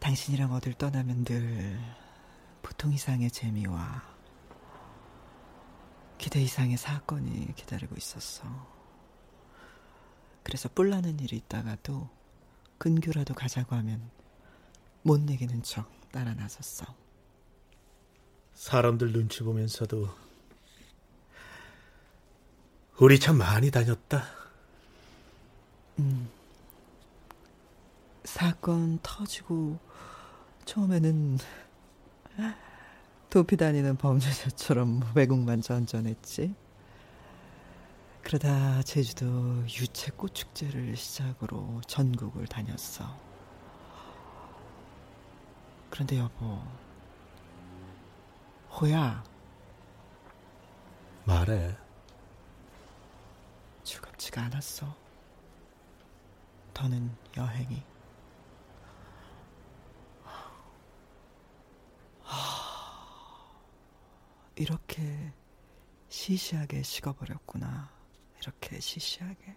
당신이랑 0.00 0.52
어딜 0.52 0.74
떠나면 0.74 1.24
늘 1.24 1.78
보통 2.62 2.92
이상의 2.92 3.30
재미와 3.30 4.02
기대 6.18 6.40
이상의 6.40 6.76
사건이 6.76 7.54
기다리고 7.54 7.94
있었어. 7.96 8.44
그래서 10.42 10.68
뿔나는 10.68 11.20
일이 11.20 11.36
있다가도 11.36 12.08
근교라도 12.78 13.34
가자고 13.34 13.76
하면 13.76 14.00
못 15.02 15.20
내기는 15.20 15.62
척 15.62 15.90
따라 16.10 16.34
나섰어. 16.34 16.86
사람들 18.54 19.12
눈치 19.12 19.42
보면서도 19.42 20.08
우리 22.98 23.18
참 23.18 23.38
많이 23.38 23.70
다녔다. 23.70 24.24
음. 25.98 26.28
사건 28.24 28.98
터지고 29.02 29.78
처음에는 30.66 31.38
도피 33.30 33.56
다니는 33.56 33.96
범죄자처럼 33.96 35.02
외국만 35.14 35.62
전전했지. 35.62 36.54
그러다 38.30 38.80
제주도 38.82 39.26
유채 39.66 40.12
꽃 40.12 40.32
축제를 40.36 40.94
시작으로 40.94 41.80
전국을 41.88 42.46
다녔어. 42.46 43.18
그런데 45.90 46.16
여보, 46.16 46.62
호야. 48.70 49.24
말해. 51.24 51.76
즐겁지가 53.82 54.42
않았어. 54.42 54.94
더는 56.72 57.10
여행이. 57.36 57.82
이렇게 64.54 65.32
시시하게 66.08 66.84
식어버렸구나. 66.84 67.99
이렇게 68.40 68.80
시시하게. 68.80 69.56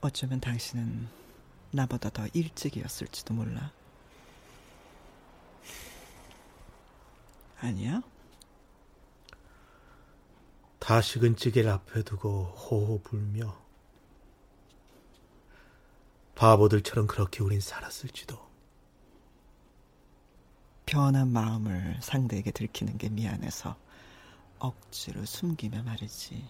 어쩌면 0.00 0.40
당신은 0.40 1.08
나보다 1.70 2.10
더 2.10 2.26
일찍이었을지도 2.32 3.34
몰라. 3.34 3.72
아니야? 7.58 8.02
다 10.78 11.00
식은 11.00 11.36
찌개를 11.36 11.70
앞에 11.70 12.02
두고 12.02 12.44
호호 12.44 13.00
불며 13.02 13.56
바보들처럼 16.36 17.06
그렇게 17.06 17.42
우린 17.42 17.60
살았을지도. 17.60 18.46
변한 20.84 21.32
마음을 21.32 21.98
상대에게 22.00 22.52
들키는 22.52 22.98
게 22.98 23.08
미안해서 23.08 23.76
억지로 24.58 25.24
숨기며 25.24 25.82
말이지. 25.82 26.48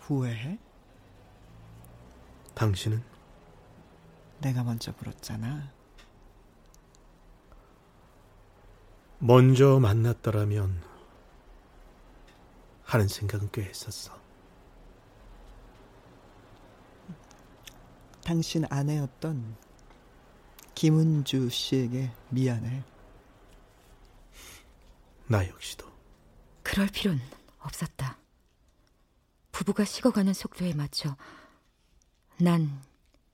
후회해? 0.00 0.58
당신은? 2.54 3.02
내가 4.40 4.62
먼저 4.64 4.92
물었잖아. 4.98 5.72
먼저 9.18 9.78
만났더라면 9.80 10.82
하는 12.84 13.08
생각은 13.08 13.50
꽤 13.52 13.62
했었어. 13.64 14.16
당신 18.24 18.64
아내였던 18.70 19.56
김은주 20.74 21.48
씨에게 21.50 22.12
미안해. 22.30 22.84
나 25.28 25.46
역시도. 25.46 25.86
그럴 26.62 26.88
필요는 26.88 27.22
없었다. 27.60 28.18
부부가 29.52 29.84
식어가는 29.84 30.32
속도에 30.32 30.72
맞춰 30.72 31.16
난 32.38 32.82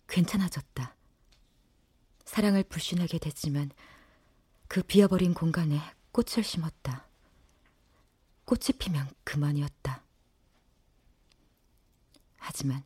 괜찮아졌다. 0.09 0.95
사랑을 2.25 2.65
불신하게 2.65 3.19
됐지만 3.19 3.71
그 4.67 4.83
비어버린 4.83 5.35
공간에 5.35 5.81
꽃을 6.11 6.43
심었다. 6.43 7.07
꽃이 8.45 8.79
피면 8.79 9.09
그만이었다. 9.23 10.03
하지만 12.39 12.85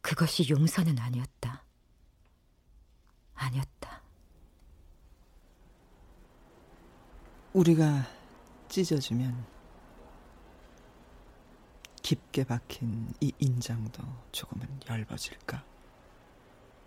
그것이 0.00 0.48
용서는 0.48 0.98
아니었다. 0.98 1.64
아니었다. 3.34 4.03
우리가 7.54 8.04
찢어지면 8.68 9.46
깊게 12.02 12.44
박힌 12.44 13.14
이 13.20 13.32
인장도 13.38 14.02
조금은 14.32 14.68
얇아질까? 14.88 15.64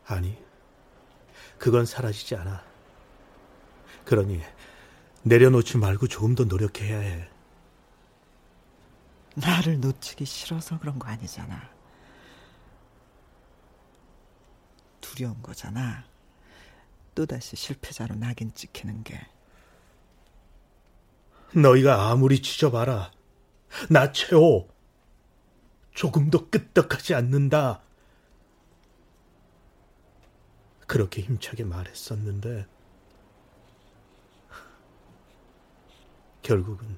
아니, 0.07 0.37
그건 1.57 1.85
사라지지 1.85 2.35
않아. 2.35 2.63
그러니 4.03 4.41
내려놓지 5.23 5.77
말고 5.77 6.07
조금 6.07 6.35
더 6.35 6.43
노력해야 6.43 6.99
해. 6.99 7.29
나를 9.35 9.79
놓치기 9.79 10.25
싫어서 10.25 10.77
그런 10.79 10.99
거 10.99 11.07
아니잖아. 11.07 11.69
두려운 14.99 15.41
거잖아. 15.41 16.03
또다시 17.15 17.55
실패자로 17.55 18.15
낙인 18.15 18.53
찍히는 18.53 19.05
게. 19.05 19.25
너희가 21.53 22.09
아무리 22.09 22.41
지져봐라. 22.41 23.11
나 23.89 24.11
최호 24.11 24.67
조금도 25.93 26.49
끄떡하지 26.49 27.15
않는다. 27.15 27.81
그렇게 30.85 31.21
힘차게 31.21 31.65
말했었는데 31.65 32.65
결국은 36.41 36.97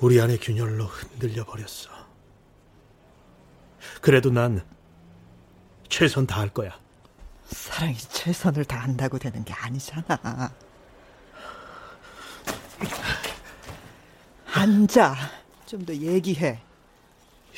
우리 0.00 0.20
안의 0.20 0.38
균열로 0.38 0.84
흔들려 0.84 1.44
버렸어. 1.44 1.90
그래도 4.00 4.30
난 4.30 4.64
최선 5.88 6.26
다할 6.26 6.48
거야. 6.50 6.78
사랑이 7.46 7.96
최선을 7.96 8.64
다한다고 8.64 9.18
되는 9.18 9.44
게 9.44 9.52
아니잖아. 9.52 10.54
앉아. 14.54 15.14
좀 15.66 15.84
더 15.84 15.92
얘기해. 15.94 16.60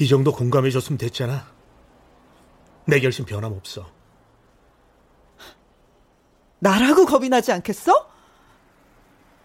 이 0.00 0.08
정도 0.08 0.32
공감해줬으면 0.32 0.98
됐잖아. 0.98 1.46
내 2.86 3.00
결심 3.00 3.24
변함없어. 3.24 3.90
나라고 6.58 7.04
겁이 7.06 7.28
나지 7.28 7.52
않겠어? 7.52 8.10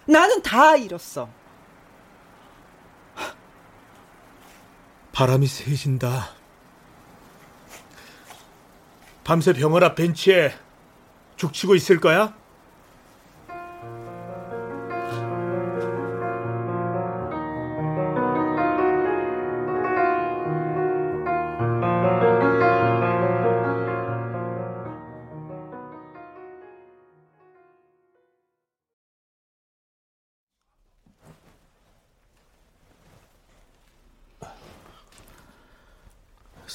나는 0.05 0.41
다 0.41 0.75
잃었어. 0.77 1.29
바람이 5.11 5.47
세진다. 5.47 6.29
밤새 9.23 9.53
병원 9.53 9.83
앞 9.83 9.95
벤치에 9.95 10.53
죽치고 11.35 11.75
있을 11.75 11.99
거야? 11.99 12.35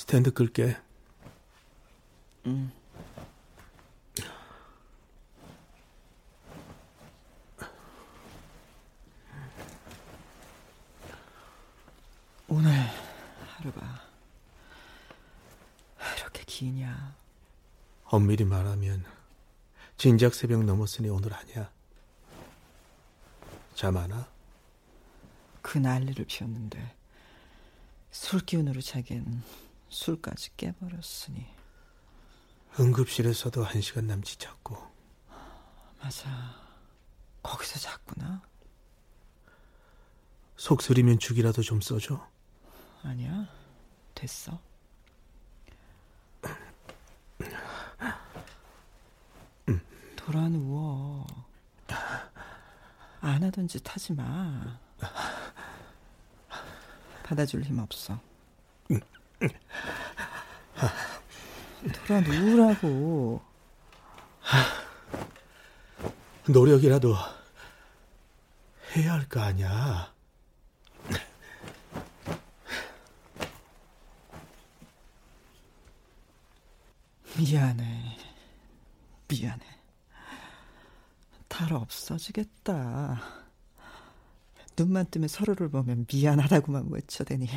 스탠드 0.06 0.32
끌게. 0.32 0.76
음. 2.46 2.70
오늘 12.48 12.70
하루가 13.46 14.00
이렇게 16.18 16.44
기냐? 16.46 17.14
엄밀히 18.04 18.44
말하면 18.44 19.04
진작 19.96 20.34
새벽 20.34 20.62
넘었으니 20.64 21.08
오늘 21.08 21.34
아니야. 21.34 21.70
잠 23.74 23.96
안 23.96 24.10
와? 24.12 24.28
그 25.60 25.78
난리를 25.78 26.24
피웠는데 26.26 26.94
술 28.12 28.40
기운으로 28.40 28.80
자기는 28.80 29.42
술까지 29.96 30.50
깨버렸으니. 30.58 31.46
응급실에서도 32.78 33.64
한 33.64 33.80
시간 33.80 34.06
남짓 34.06 34.38
잤고. 34.38 34.76
맞아. 35.98 36.54
거기서 37.42 37.78
잤구나. 37.78 38.42
속 40.56 40.82
쓰리면 40.82 41.18
죽이라도 41.18 41.62
좀 41.62 41.80
써줘. 41.80 42.28
아니야. 43.02 43.48
됐어. 44.14 44.60
돌아 50.16 50.48
누워 50.48 51.24
안 53.20 53.44
하던 53.44 53.68
짓 53.68 53.80
하지 53.88 54.12
마. 54.12 54.80
받아줄 57.22 57.62
힘 57.62 57.78
없어 57.78 58.20
돌아 62.06 62.20
누우라고. 62.20 63.40
노력이라도 66.48 67.14
해야 68.96 69.14
할 69.14 69.28
거 69.28 69.40
아니야. 69.40 70.14
미안해. 77.36 78.16
미안해. 79.28 79.64
달 81.48 81.72
없어지겠다. 81.72 83.20
눈만 84.78 85.06
뜨면 85.10 85.28
서로를 85.28 85.68
보면 85.68 86.06
미안하다고만 86.12 86.88
외쳐대니. 86.90 87.48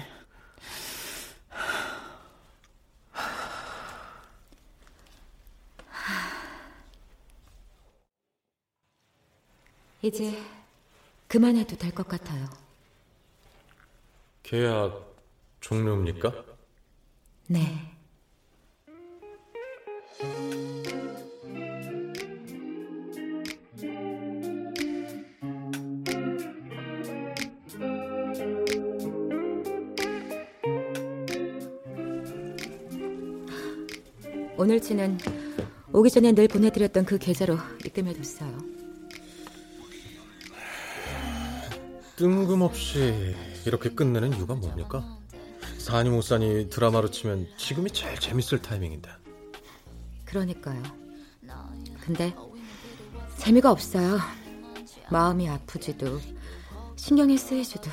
이제 10.02 10.38
그만해도 11.28 11.76
될 11.78 11.92
것 11.92 12.08
같아요. 12.08 12.48
계약 14.44 15.16
종료입니까? 15.62 16.34
네. 17.48 17.92
오늘치는 34.58 35.18
오기 35.94 36.10
전에 36.10 36.32
늘 36.34 36.48
보내드렸던 36.48 37.06
그 37.06 37.18
계좌로 37.18 37.58
입금해뒀어요. 37.86 38.79
뜬금없이 42.20 43.34
이렇게 43.66 43.90
끝내는 43.92 44.36
이유가 44.36 44.54
뭡니까? 44.54 45.18
사니 45.78 46.10
못 46.10 46.22
사니 46.22 46.70
드라마로 46.70 47.12
치면 47.12 47.48
지금이 47.58 47.92
제일 47.92 48.20
재밌을 48.20 48.62
타이밍인데. 48.62 49.10
그러니까요. 50.26 50.84
근데 52.02 52.36
재미가 53.38 53.72
없어요. 53.72 54.20
마음이 55.10 55.48
아프지도 55.48 56.20
신경이 56.98 57.38
쓰이지도 57.38 57.90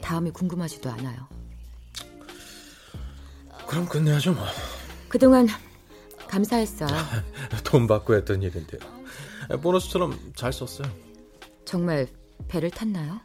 다음이 0.00 0.30
궁금하지도 0.30 0.88
않아요. 0.88 1.28
그럼 3.66 3.86
끝내야죠 3.86 4.32
뭐. 4.32 4.46
그동안 5.10 5.46
감사했어요. 6.26 6.88
돈 7.64 7.86
받고 7.86 8.14
했던 8.14 8.40
일인데요. 8.40 8.80
보너스처럼 9.60 10.32
잘 10.34 10.54
썼어요. 10.54 10.90
정말 11.66 12.08
배를 12.48 12.70
탔나요? 12.70 13.20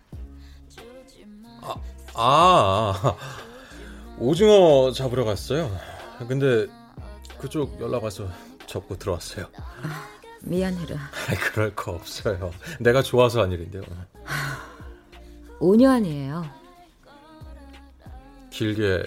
아, 1.61 1.75
아, 2.13 3.17
오징어 4.19 4.91
잡으러 4.91 5.25
갔어요. 5.25 5.75
근데 6.27 6.67
그쪽 7.39 7.79
연락 7.81 8.03
와서 8.03 8.29
접고 8.67 8.97
들어왔어요. 8.97 9.47
아, 9.57 10.07
미안해라. 10.41 10.97
그럴 11.51 11.75
거 11.75 11.91
없어요. 11.91 12.51
내가 12.79 13.01
좋아서 13.01 13.41
한 13.41 13.51
일인데요. 13.51 13.83
5년이에요. 15.59 16.49
길게 18.51 19.03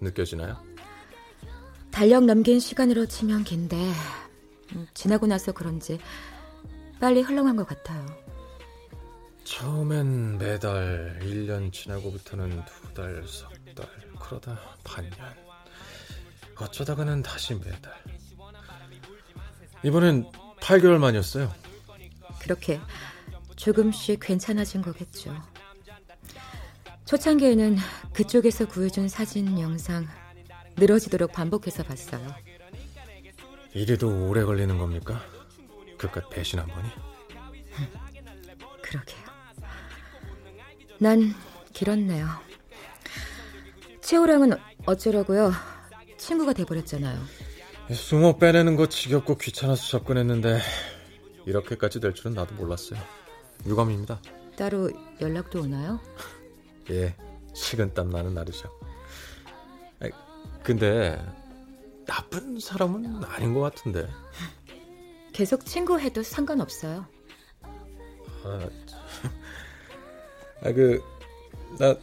느껴지나요? 0.00 0.56
달력 1.90 2.24
넘긴 2.24 2.60
시간으로 2.60 3.06
치면 3.06 3.44
긴데 3.44 3.76
음, 4.74 4.86
지나고 4.94 5.26
나서 5.26 5.52
그런지 5.52 5.98
빨리 7.00 7.22
흘러간 7.22 7.56
것 7.56 7.66
같아요. 7.66 8.06
처음엔 9.48 10.36
매달 10.36 11.18
1년 11.22 11.72
지나고부터는 11.72 12.64
두 12.66 12.92
달, 12.92 13.26
석 13.26 13.50
달, 13.74 13.88
그러다 14.20 14.60
반년. 14.84 15.12
어쩌다가는 16.54 17.22
다시 17.22 17.54
매달. 17.54 17.94
이번엔 19.82 20.30
8개월 20.60 20.98
만이었어요. 20.98 21.50
그렇게 22.40 22.78
조금씩 23.56 24.20
괜찮아진 24.20 24.82
거겠죠. 24.82 25.34
초창기에는 27.06 27.78
그쪽에서 28.12 28.68
구해준 28.68 29.08
사진, 29.08 29.58
영상 29.58 30.06
늘어지도록 30.76 31.32
반복해서 31.32 31.82
봤어요. 31.84 32.34
이래도 33.72 34.28
오래 34.28 34.44
걸리는 34.44 34.76
겁니까? 34.76 35.22
그깟 35.96 36.28
배신 36.28 36.58
한 36.58 36.66
번이? 36.66 36.88
그러게요. 38.82 39.27
난 40.98 41.34
길었네요. 41.72 42.26
최호랑은 44.00 44.52
어쩌려고요? 44.86 45.52
친구가 46.16 46.52
돼버렸잖아요. 46.54 47.18
수모 47.92 48.38
빼내는 48.38 48.76
거 48.76 48.88
지겹고 48.88 49.36
귀찮아서 49.36 49.82
접근했는데 49.86 50.60
이렇게까지 51.46 52.00
될 52.00 52.14
줄은 52.14 52.34
나도 52.34 52.54
몰랐어요. 52.54 53.00
유감입니다. 53.66 54.20
따로 54.56 54.90
연락도 55.20 55.62
오나요? 55.62 56.00
예, 56.90 57.14
식은땀 57.54 58.10
나는 58.10 58.34
날이죠. 58.34 58.68
아니, 60.00 60.10
근데 60.62 61.24
나쁜 62.06 62.58
사람은 62.58 63.24
아닌 63.24 63.54
것 63.54 63.60
같은데. 63.60 64.08
계속 65.32 65.64
친구해도 65.64 66.22
상관없어요. 66.22 67.06
아, 68.44 68.68
아, 70.62 70.72
그, 70.72 71.02
나, 71.78 71.96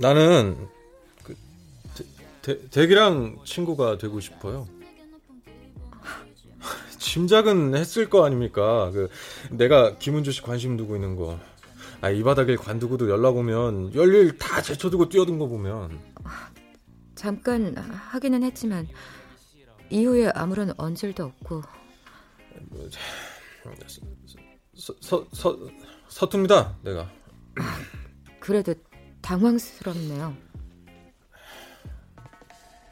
나는, 0.00 0.68
그, 1.22 1.36
대, 2.42 2.68
대기랑 2.68 3.38
친구가 3.44 3.98
되고 3.98 4.20
싶어요. 4.20 4.68
짐작은 6.98 7.74
했을 7.74 8.10
거 8.10 8.24
아닙니까? 8.24 8.90
그, 8.92 9.08
내가 9.50 9.96
김은주 9.98 10.32
씨 10.32 10.42
관심 10.42 10.76
두고 10.76 10.96
있는 10.96 11.16
거. 11.16 11.38
아, 12.02 12.10
이 12.10 12.22
바닥에 12.22 12.56
관두고도 12.56 13.08
연락 13.08 13.36
오면 13.36 13.94
열일 13.94 14.36
다 14.36 14.60
제쳐두고 14.60 15.08
뛰어든 15.08 15.38
거 15.38 15.46
보면. 15.46 15.98
잠깐 17.14 17.74
하기는 17.76 18.42
했지만, 18.42 18.86
이후에 19.88 20.30
아무런 20.34 20.74
언질도 20.76 21.24
없고. 21.24 21.62
서, 24.74 24.94
서, 25.00 25.26
서, 25.32 25.58
서툽니다, 26.08 26.76
내가. 26.82 27.10
그래도 28.40 28.74
당황스럽네요. 29.22 30.36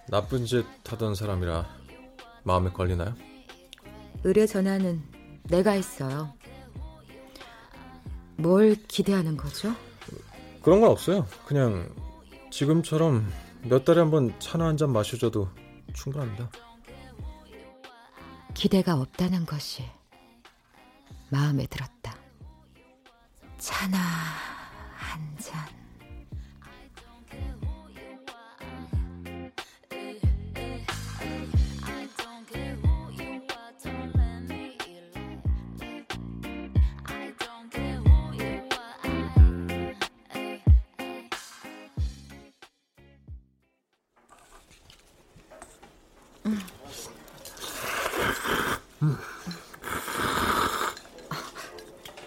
나쁜 0.09 0.45
짓 0.47 0.65
하던 0.87 1.15
사람이라 1.15 1.67
마음에 2.45 2.71
걸리나요? 2.71 3.15
의뢰 4.23 4.47
전화는 4.47 5.03
내가 5.45 5.73
했어요. 5.73 6.33
뭘 8.37 8.75
기대하는 8.89 9.37
거죠? 9.37 9.75
그런 10.63 10.81
건 10.81 10.91
없어요. 10.91 11.27
그냥 11.47 11.95
지금처럼 12.51 13.31
몇 13.63 13.85
달에 13.85 14.01
한 14.01 14.11
번 14.11 14.39
차나 14.41 14.67
한 14.67 14.77
잔 14.77 14.91
마셔줘도 14.93 15.49
충분합니다. 15.95 16.51
기대가 18.55 18.95
없다는 18.97 19.47
것이 19.47 19.85
마음에 21.31 21.67
들었다. 21.67 22.15
차나 23.59 23.99
한 25.15 25.37
잔. 25.39 25.65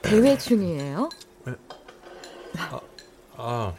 대회 0.01 0.37
중이에요? 0.37 1.09
아, 3.35 3.73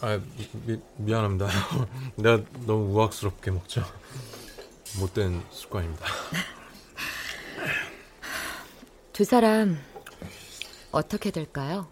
아, 0.00 0.03
아 0.14 0.20
미, 0.66 0.80
미안합니다. 0.96 1.48
내가 2.16 2.42
너무 2.66 2.92
우악스럽게 2.94 3.50
먹죠. 3.50 3.84
못된 5.00 5.42
습관입니다. 5.50 6.04
두 9.12 9.24
사람 9.24 9.78
어떻게 10.92 11.30
될까요? 11.30 11.88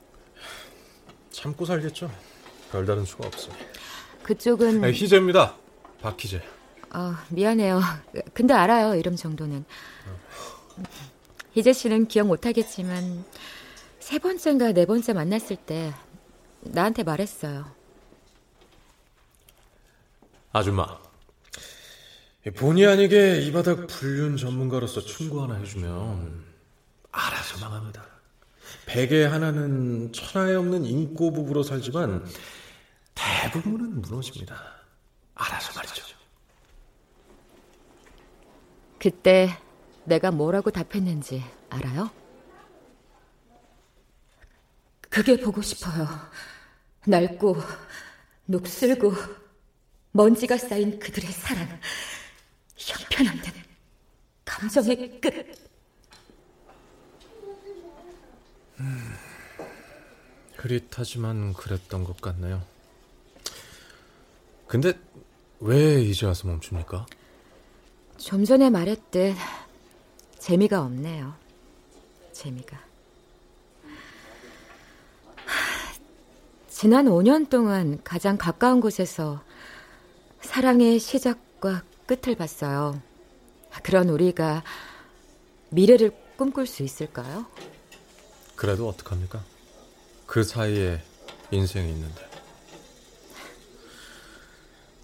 참고 1.31 1.65
살겠죠. 1.65 2.11
별다른 2.71 3.05
수가 3.05 3.27
없어. 3.27 3.51
그쪽은 4.23 4.81
네, 4.83 4.93
희재입니다. 4.93 5.57
박희재. 6.01 6.41
어, 6.95 7.15
미안해요. 7.31 7.81
근데 8.35 8.55
알아요. 8.55 8.95
이름 8.95 9.17
정도는. 9.17 9.65
희재 11.53 11.73
씨는 11.73 12.07
기억 12.07 12.29
못하겠지만 12.29 13.25
세 13.99 14.19
번째인가 14.19 14.73
네 14.73 14.87
번째 14.87 15.13
만났을 15.13 15.57
때 15.57 15.93
나한테 16.61 17.03
말했어요. 17.03 17.82
아줌마. 20.53 21.01
본의 22.57 22.87
아니게 22.87 23.41
이 23.41 23.53
바닥 23.53 23.87
불륜 23.87 24.37
전문가로서 24.37 25.01
충고 25.01 25.43
하나 25.43 25.55
해주면 25.55 26.45
알아서 27.11 27.59
망합니다. 27.61 28.05
베개 28.85 29.25
하나는 29.25 30.13
천하에 30.13 30.55
없는 30.55 30.85
인고 30.85 31.33
부부로 31.33 31.63
살지만 31.63 32.27
대부분은 33.15 34.03
무너집니다. 34.03 34.61
알아서 35.35 35.73
말이죠. 35.75 36.05
그때 38.99 39.59
내가 40.05 40.31
뭐라고 40.31 40.71
답했는지 40.71 41.43
알아요? 41.71 42.11
그게 45.09 45.39
보고 45.41 45.63
싶어요. 45.63 46.09
낡고 47.07 47.57
녹슬고 48.47 49.42
먼지가 50.13 50.59
쌓인 50.59 50.99
그들의 50.99 51.31
사랑. 51.33 51.67
형편없는 52.77 53.45
감정의 54.45 55.21
끝. 55.21 55.33
음, 58.81 59.15
흐릿하지만 60.57 61.55
그랬던 61.55 62.05
것 62.05 62.21
같네요. 62.21 62.63
근데 64.67 64.99
왜 65.61 66.01
이제 66.03 66.27
와서 66.27 66.47
멈춥니까? 66.49 67.07
좀 68.19 68.45
전에 68.45 68.71
말했듯 68.71 69.35
재미가 70.39 70.83
없네요. 70.83 71.35
재미가. 72.33 72.81
지난 76.69 77.07
5년 77.07 77.49
동안 77.49 78.01
가장 78.03 78.37
가까운 78.37 78.81
곳에서 78.81 79.43
사랑의 80.43 80.99
시작과 80.99 81.83
끝을 82.07 82.35
봤어요. 82.37 83.01
그런 83.83 84.09
우리가 84.09 84.63
미래를 85.71 86.13
꿈꿀 86.37 86.67
수 86.67 86.83
있을까요? 86.83 87.47
그래도 88.57 88.89
어떡합니까? 88.89 89.43
그 90.27 90.43
사이에 90.43 91.01
인생이 91.51 91.91
있는데. 91.91 92.31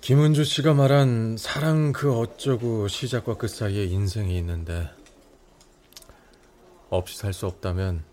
김은주 0.01 0.45
씨가 0.45 0.75
말한 0.75 1.37
사랑 1.39 1.93
그 1.93 2.17
어쩌고 2.19 2.89
시작과 2.89 3.37
끝 3.37 3.49
사이에 3.49 3.85
인생이 3.85 4.37
있는데 4.39 4.89
없이 6.89 7.19
살 7.19 7.35
수 7.35 7.47
없다면 7.47 8.05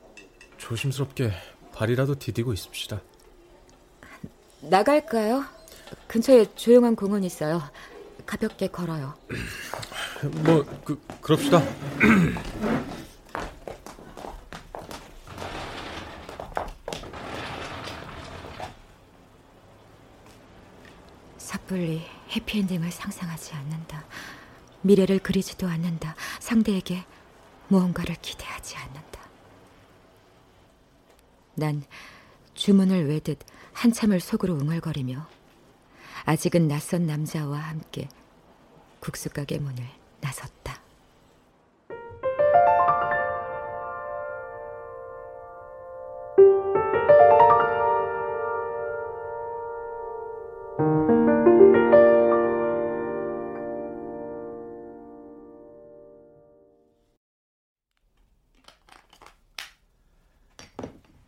조심스럽게 0.57 1.31
발이라도 1.73 2.19
디디고 2.19 2.51
있읍시다. 2.53 3.01
나갈까요? 4.61 5.45
근처에 6.07 6.53
조용한 6.55 6.95
공원 6.95 7.23
있어요. 7.23 7.61
가볍게 8.25 8.67
걸어요. 8.67 9.13
뭐, 10.43 10.63
그, 10.83 10.99
그럽시다. 11.21 11.61
섣불리 21.37 22.05
해피엔딩을 22.35 22.91
상상하지 22.91 23.53
않는다. 23.53 24.05
미래를 24.81 25.19
그리지도 25.19 25.67
않는다. 25.67 26.15
상대에게 26.39 27.05
무언가를 27.67 28.15
기대하지 28.21 28.77
않는다. 28.77 29.21
난 31.55 31.83
주문을 32.53 33.07
외듯 33.07 33.39
한참을 33.73 34.19
속으로 34.19 34.53
웅얼거리며 34.55 35.27
아직은 36.25 36.67
낯선 36.67 37.05
남자와 37.05 37.57
함께 37.59 38.09
국수가게 38.99 39.59
문을 39.59 39.83
나섰다. 40.21 40.81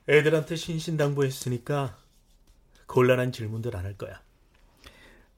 애들한테 0.09 0.55
신신당부했으니까 0.55 1.97
곤란한 2.87 3.31
질문들 3.31 3.75
안 3.75 3.85
할 3.85 3.97
거야. 3.97 4.26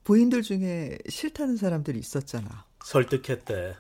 부인들 0.10 0.42
중에 0.42 0.98
싫다는 1.08 1.56
사람들이 1.56 2.00
있었잖아. 2.00 2.66
설득했대. 2.84 3.76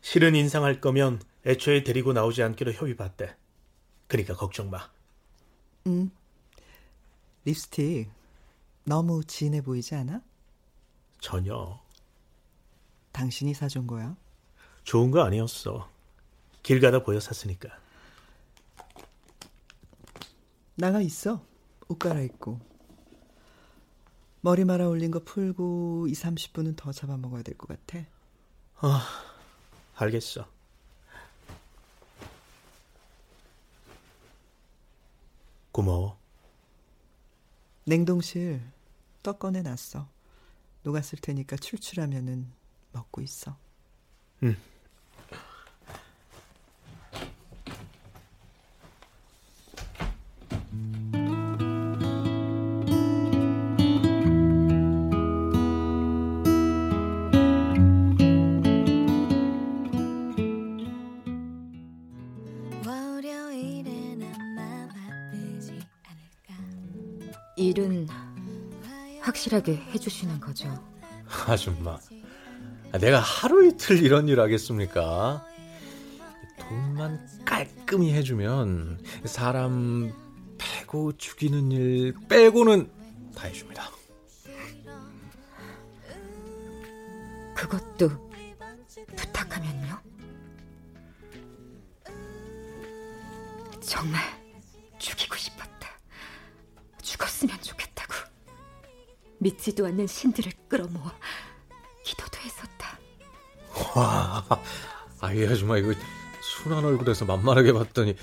싫은 0.00 0.34
인상할 0.36 0.80
거면 0.80 1.20
애초에 1.44 1.84
데리고 1.84 2.14
나오지 2.14 2.42
않기로 2.42 2.72
협의봤대. 2.72 3.36
그러니까 4.06 4.34
걱정 4.36 4.70
마. 4.70 4.90
응. 5.86 6.10
립스틱 7.44 8.08
너무 8.84 9.22
진해 9.22 9.60
보이지 9.60 9.94
않아? 9.96 10.22
전혀. 11.20 11.78
당신이 13.12 13.52
사준 13.52 13.86
거야? 13.86 14.16
좋은 14.84 15.10
거 15.10 15.24
아니었어. 15.24 15.90
길 16.62 16.80
가다 16.80 17.02
보여 17.02 17.20
샀으니까. 17.20 17.68
나가 20.76 21.02
있어. 21.02 21.44
옷 21.88 21.98
갈아입고. 21.98 22.73
머리 24.44 24.62
말아 24.66 24.88
올린 24.88 25.10
거 25.10 25.20
풀고 25.20 26.06
2, 26.06 26.12
30분은 26.12 26.76
더 26.76 26.92
잡아먹어야 26.92 27.42
될 27.42 27.56
것 27.56 27.66
같아. 27.66 28.04
아, 28.76 29.02
알겠어. 29.96 30.46
고마워. 35.72 36.18
냉동실 37.84 38.60
떡 39.22 39.38
꺼내놨어. 39.38 40.06
녹았을 40.82 41.18
테니까 41.20 41.56
출출하면은 41.56 42.46
먹고 42.92 43.22
있어. 43.22 43.56
응. 44.42 44.56
확실하게 69.54 69.76
해주시는 69.92 70.40
거죠. 70.40 70.68
아줌마, 71.46 71.98
내가 73.00 73.20
하루 73.20 73.66
이틀 73.66 74.02
이런 74.02 74.28
일 74.28 74.40
하겠습니까? 74.40 75.46
돈만 76.58 77.26
깔끔히 77.44 78.12
해주면 78.14 79.00
사람 79.24 80.12
패고 80.58 81.16
죽이는 81.16 81.70
일 81.70 82.14
빼고는 82.28 82.90
다 83.36 83.46
해줍니다. 83.46 83.90
그것도 87.54 88.10
부탁하면요? 89.16 89.98
정말 93.80 94.43
믿지도 99.48 99.86
않는 99.86 100.06
신들을 100.06 100.52
끌어모아 100.68 101.12
기도도 102.04 102.38
했었다. 102.38 102.98
와, 103.94 104.42
아이 105.20 105.46
아줌마 105.46 105.76
이거 105.76 105.92
순한 106.40 106.84
얼굴에서 106.84 107.24
만만하게 107.26 107.72
봤더니 107.74 108.16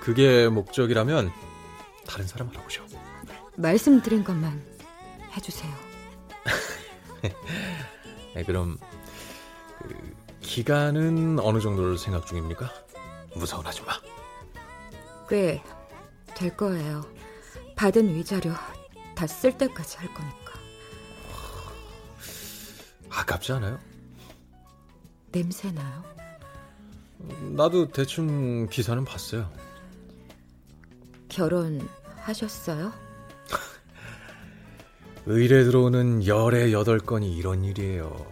그게 0.00 0.48
목적이라면 0.48 1.30
다른 2.06 2.26
사람 2.26 2.48
알아보죠. 2.50 2.84
말씀드린 3.56 4.24
것만 4.24 4.60
해주세요. 5.36 5.72
네, 8.34 8.44
그럼 8.44 8.78
그 9.78 10.14
기간은 10.40 11.38
어느 11.38 11.60
정도를 11.60 11.96
생각 11.98 12.26
중입니까? 12.26 12.72
무서운 13.36 13.64
아줌마. 13.66 13.92
꽤 15.28 15.62
될 16.40 16.56
거예요. 16.56 17.04
받은 17.76 18.14
위자료 18.14 18.52
다 19.20 19.26
쓸 19.26 19.58
때까지 19.58 19.98
할 19.98 20.14
거니까. 20.14 20.54
아깝지 23.10 23.52
않아요? 23.52 23.78
냄새 25.30 25.70
나요? 25.72 26.02
나도 27.54 27.88
대충 27.92 28.66
기사는 28.68 29.04
봤어요. 29.04 29.52
결혼하셨어요? 31.28 32.94
의뢰 35.26 35.64
들어오는 35.64 36.26
열의 36.26 36.72
여덟 36.72 36.98
건이 36.98 37.36
이런 37.36 37.62
일이에요. 37.62 38.26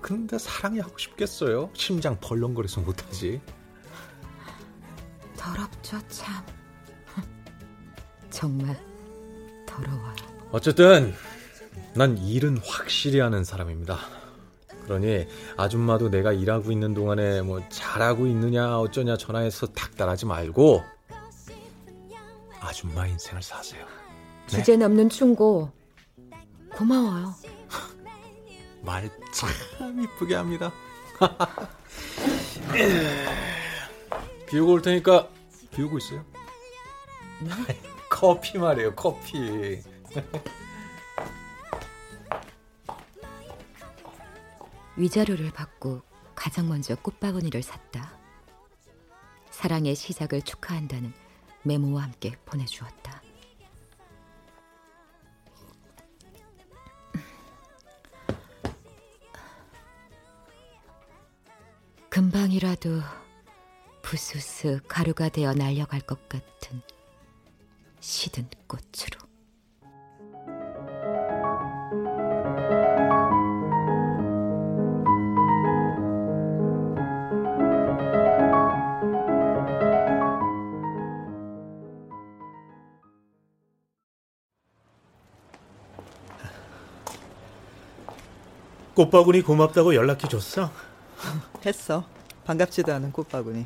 근데 0.00 0.38
사랑이 0.38 0.78
하고 0.78 0.96
싶겠어요? 0.98 1.70
심장 1.74 2.16
벌렁거려서 2.20 2.82
못하지. 2.82 3.40
더럽죠, 5.36 5.98
참. 6.06 6.46
정말 8.30 8.80
더러워요. 9.66 10.27
어쨌든 10.50 11.14
난 11.94 12.16
일은 12.18 12.58
확실히 12.64 13.20
하는 13.20 13.44
사람입니다. 13.44 13.98
그러니 14.84 15.26
아줌마도 15.56 16.10
내가 16.10 16.32
일하고 16.32 16.72
있는 16.72 16.94
동안에 16.94 17.42
뭐 17.42 17.62
잘하고 17.68 18.26
있느냐 18.28 18.78
어쩌냐 18.78 19.16
전화해서 19.18 19.66
닥달하지 19.68 20.26
말고 20.26 20.82
아줌마 22.60 23.06
인생을 23.06 23.42
사세요. 23.42 23.84
네? 24.50 24.58
주제 24.58 24.76
넘는 24.76 25.08
충고 25.10 25.70
고마워요. 26.72 27.34
말 28.82 29.10
참 29.32 29.48
이쁘게 30.02 30.34
합니다. 30.34 30.72
비우고 34.48 34.72
올 34.72 34.82
테니까 34.82 35.28
비우고 35.70 35.98
있어요. 35.98 36.24
네? 37.40 37.50
커피 38.10 38.58
말이에요, 38.58 38.94
커피. 38.94 39.80
위자료를 44.96 45.52
받고 45.52 46.02
가장 46.34 46.68
먼저 46.68 46.94
꽃바구니를 46.96 47.62
샀다. 47.62 48.18
사랑의 49.50 49.94
시작을 49.94 50.42
축하한다는 50.42 51.12
메모와 51.62 52.02
함께 52.02 52.36
보내주었다. 52.44 53.22
금방이라도 62.08 63.00
부스스 64.02 64.80
가루가 64.88 65.28
되어 65.28 65.54
날려갈 65.54 66.00
것 66.00 66.28
같은 66.28 66.82
시든 68.00 68.48
꽃으로. 68.66 69.17
꽃바구니 88.98 89.42
고맙다고 89.42 89.94
연락해 89.94 90.26
줬어? 90.26 90.72
했어. 91.64 92.04
반갑지도 92.44 92.92
않은 92.94 93.12
꽃바구니. 93.12 93.64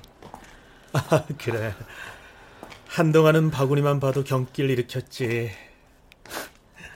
아, 0.93 1.25
그래. 1.39 1.75
한동안은 2.87 3.51
바구니만 3.51 3.99
봐도 3.99 4.25
경기를 4.25 4.69
일으켰지. 4.69 5.51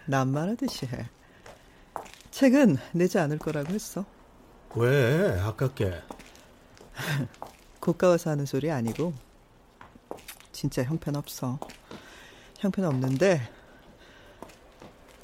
남말하듯이 0.05 0.85
해. 0.85 1.09
책은 2.31 2.77
내지 2.93 3.19
않을 3.19 3.39
거라고 3.39 3.73
했어. 3.73 4.05
왜? 4.75 5.41
아깝게. 5.41 6.03
고가워서 7.81 8.29
하는 8.29 8.45
소리 8.45 8.71
아니고 8.71 9.15
진짜 10.53 10.83
형편없어. 10.83 11.59
형편없는데 12.59 13.49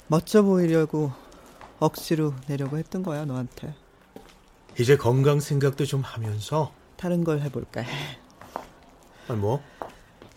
멋져 0.07 0.41
보이려고 0.41 1.11
억지로 1.83 2.33
내려고 2.47 2.77
했던 2.77 3.03
거야 3.03 3.25
너한테. 3.25 3.75
이제 4.79 4.95
건강 4.95 5.39
생각도 5.39 5.85
좀 5.85 6.01
하면서 6.01 6.73
다른 6.95 7.23
걸 7.23 7.41
해볼까 7.41 7.81
해. 7.81 7.91
아, 9.27 9.33
뭐? 9.33 9.61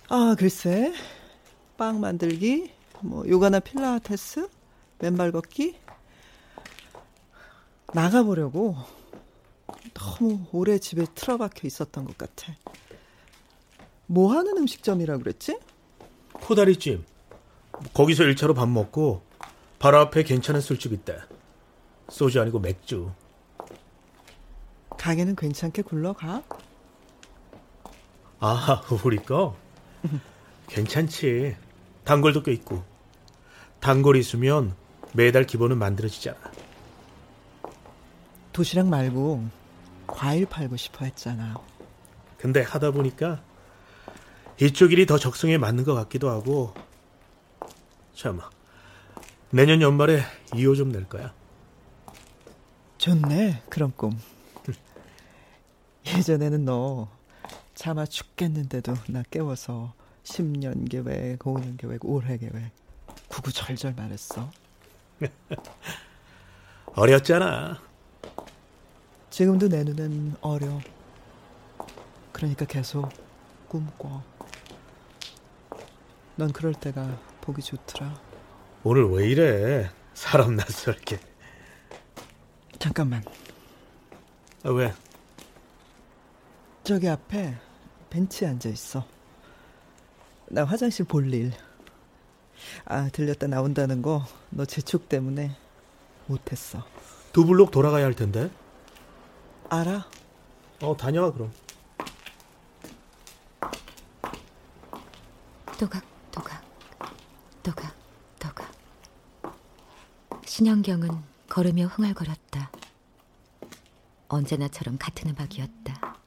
아 0.08 0.34
글쎄 0.38 0.92
빵 1.76 2.00
만들기, 2.00 2.72
뭐 3.00 3.26
요가나 3.28 3.60
필라테스, 3.60 4.48
맨발 4.98 5.30
걷기 5.32 5.78
나가보려고 7.92 8.76
너무 9.94 10.46
오래 10.52 10.78
집에 10.78 11.06
틀어박혀 11.14 11.66
있었던 11.66 12.04
것 12.04 12.18
같아. 12.18 12.54
뭐 14.06 14.32
하는 14.32 14.56
음식점이라 14.56 15.18
그랬지? 15.18 15.58
코다리찜. 16.32 17.04
거기서 17.94 18.24
1차로 18.24 18.54
밥 18.54 18.68
먹고 18.68 19.22
바로 19.78 19.98
앞에 19.98 20.22
괜찮은 20.24 20.60
술집 20.60 20.92
있다. 20.92 21.26
소주 22.08 22.40
아니고 22.40 22.58
맥주. 22.60 23.10
가게는 24.98 25.36
괜찮게 25.36 25.82
굴러가? 25.82 26.42
아, 28.40 28.82
우리 29.04 29.18
거? 29.18 29.56
괜찮지. 30.68 31.56
단골도 32.04 32.42
꽤 32.42 32.52
있고. 32.52 32.82
단골 33.80 34.16
있으면 34.16 34.74
매달 35.12 35.44
기본은 35.44 35.78
만들어지잖아. 35.78 36.38
도시락 38.52 38.86
말고 38.88 39.44
과일 40.06 40.46
팔고 40.46 40.76
싶어 40.76 41.04
했잖아. 41.04 41.56
근데 42.38 42.62
하다 42.62 42.92
보니까 42.92 43.42
이쪽 44.60 44.92
일이 44.92 45.04
더 45.06 45.18
적성에 45.18 45.58
맞는 45.58 45.84
것 45.84 45.94
같기도 45.94 46.30
하고. 46.30 46.72
참, 48.14 48.40
내년 49.50 49.82
연말에 49.82 50.22
2호 50.52 50.76
좀 50.76 50.90
낼 50.90 51.04
거야. 51.08 51.34
좋네, 53.06 53.62
그런 53.70 53.92
꿈. 53.94 54.18
예전에는 56.04 56.64
너 56.64 57.08
차마 57.72 58.04
죽겠는데도 58.04 58.94
나 59.10 59.22
깨워서 59.30 59.94
10년 60.24 60.90
계획, 60.90 61.38
5년 61.38 61.78
계획, 61.78 62.04
올해 62.04 62.36
계획 62.36 62.72
구구절절 63.28 63.94
말했어. 63.94 64.50
어렸잖아. 66.96 67.80
지금도 69.30 69.68
내 69.68 69.84
눈엔 69.84 70.34
어려. 70.40 70.80
그러니까 72.32 72.64
계속 72.64 73.08
꿈꿔. 73.68 74.20
넌 76.34 76.52
그럴 76.52 76.74
때가 76.74 77.20
보기 77.40 77.62
좋더라. 77.62 78.20
오늘 78.82 79.08
왜 79.12 79.28
이래? 79.28 79.90
사람 80.12 80.56
낯설게. 80.56 81.35
잠깐만. 82.86 83.20
아, 84.62 84.70
왜? 84.70 84.94
저기 86.84 87.08
앞에 87.08 87.56
벤치에 88.10 88.46
앉아 88.46 88.68
있어. 88.68 89.04
나 90.46 90.64
화장실 90.64 91.04
볼 91.04 91.34
일. 91.34 91.52
아, 92.84 93.08
들렸다 93.08 93.48
나온다는 93.48 94.02
거 94.02 94.24
너 94.50 94.64
재촉 94.64 95.08
때문에 95.08 95.56
못했어. 96.26 96.86
두 97.32 97.44
블록 97.44 97.72
돌아가야 97.72 98.04
할 98.04 98.14
텐데. 98.14 98.50
알아? 99.68 100.08
어, 100.82 100.96
다녀와 100.96 101.32
그럼. 101.32 101.52
또각 105.76 106.04
또각 106.30 106.62
또각 107.64 107.92
또각 108.38 108.72
신현경은 110.46 111.35
걸으며 111.56 111.86
흥얼거렸다. 111.86 112.70
언제나처럼 114.28 114.98
같은 114.98 115.30
음악이었다. 115.30 116.18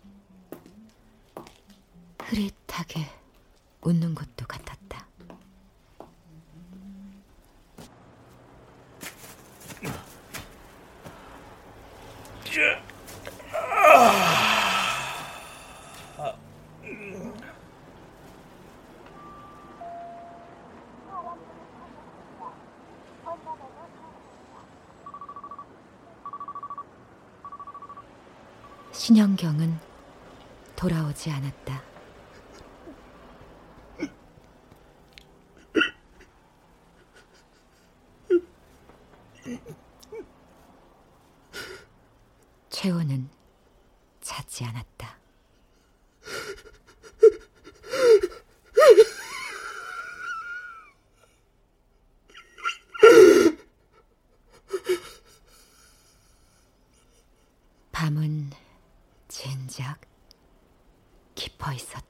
흐릿하게 2.24 3.06
웃는 3.82 4.16
것도 4.16 4.48
같았다. 4.48 4.80
신현경은 29.10 29.80
돌아오지 30.76 31.32
않았다. 31.32 31.82
최호는 42.70 43.30
찾지 44.22 44.64
않았다. 44.66 45.18
밤은 57.92 58.52
진작 59.80 59.98
깊어 61.36 61.72
있었다. 61.72 62.09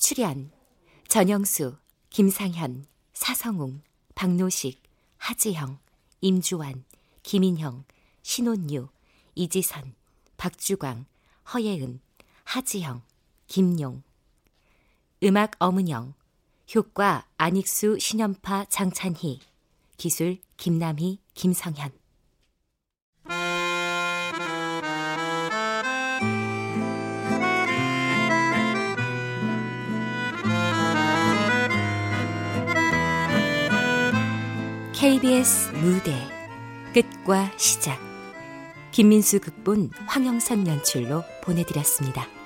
출연 0.00 0.50
전영수, 1.08 1.76
김상현, 2.08 2.86
사성웅, 3.12 3.82
박노식, 4.14 4.82
하지영, 5.18 5.78
임주환, 6.22 6.86
김인형, 7.22 7.84
신혼유, 8.22 8.88
이지선, 9.34 9.94
박주광, 10.38 11.04
허예은, 11.52 12.00
하지영, 12.44 13.02
김용. 13.46 14.02
음악 15.22 15.52
엄은영 15.58 16.14
효과 16.74 17.26
안익수, 17.36 17.98
신연파, 17.98 18.64
장찬희 18.70 19.40
기술 19.98 20.38
김남희, 20.56 21.18
김성현 21.34 21.99
KBS 35.00 35.70
무대 35.76 36.14
끝과 36.92 37.50
시작 37.56 37.98
김민수 38.90 39.40
극본 39.40 39.92
황영선 40.06 40.66
연출로 40.66 41.24
보내드렸습니다. 41.42 42.39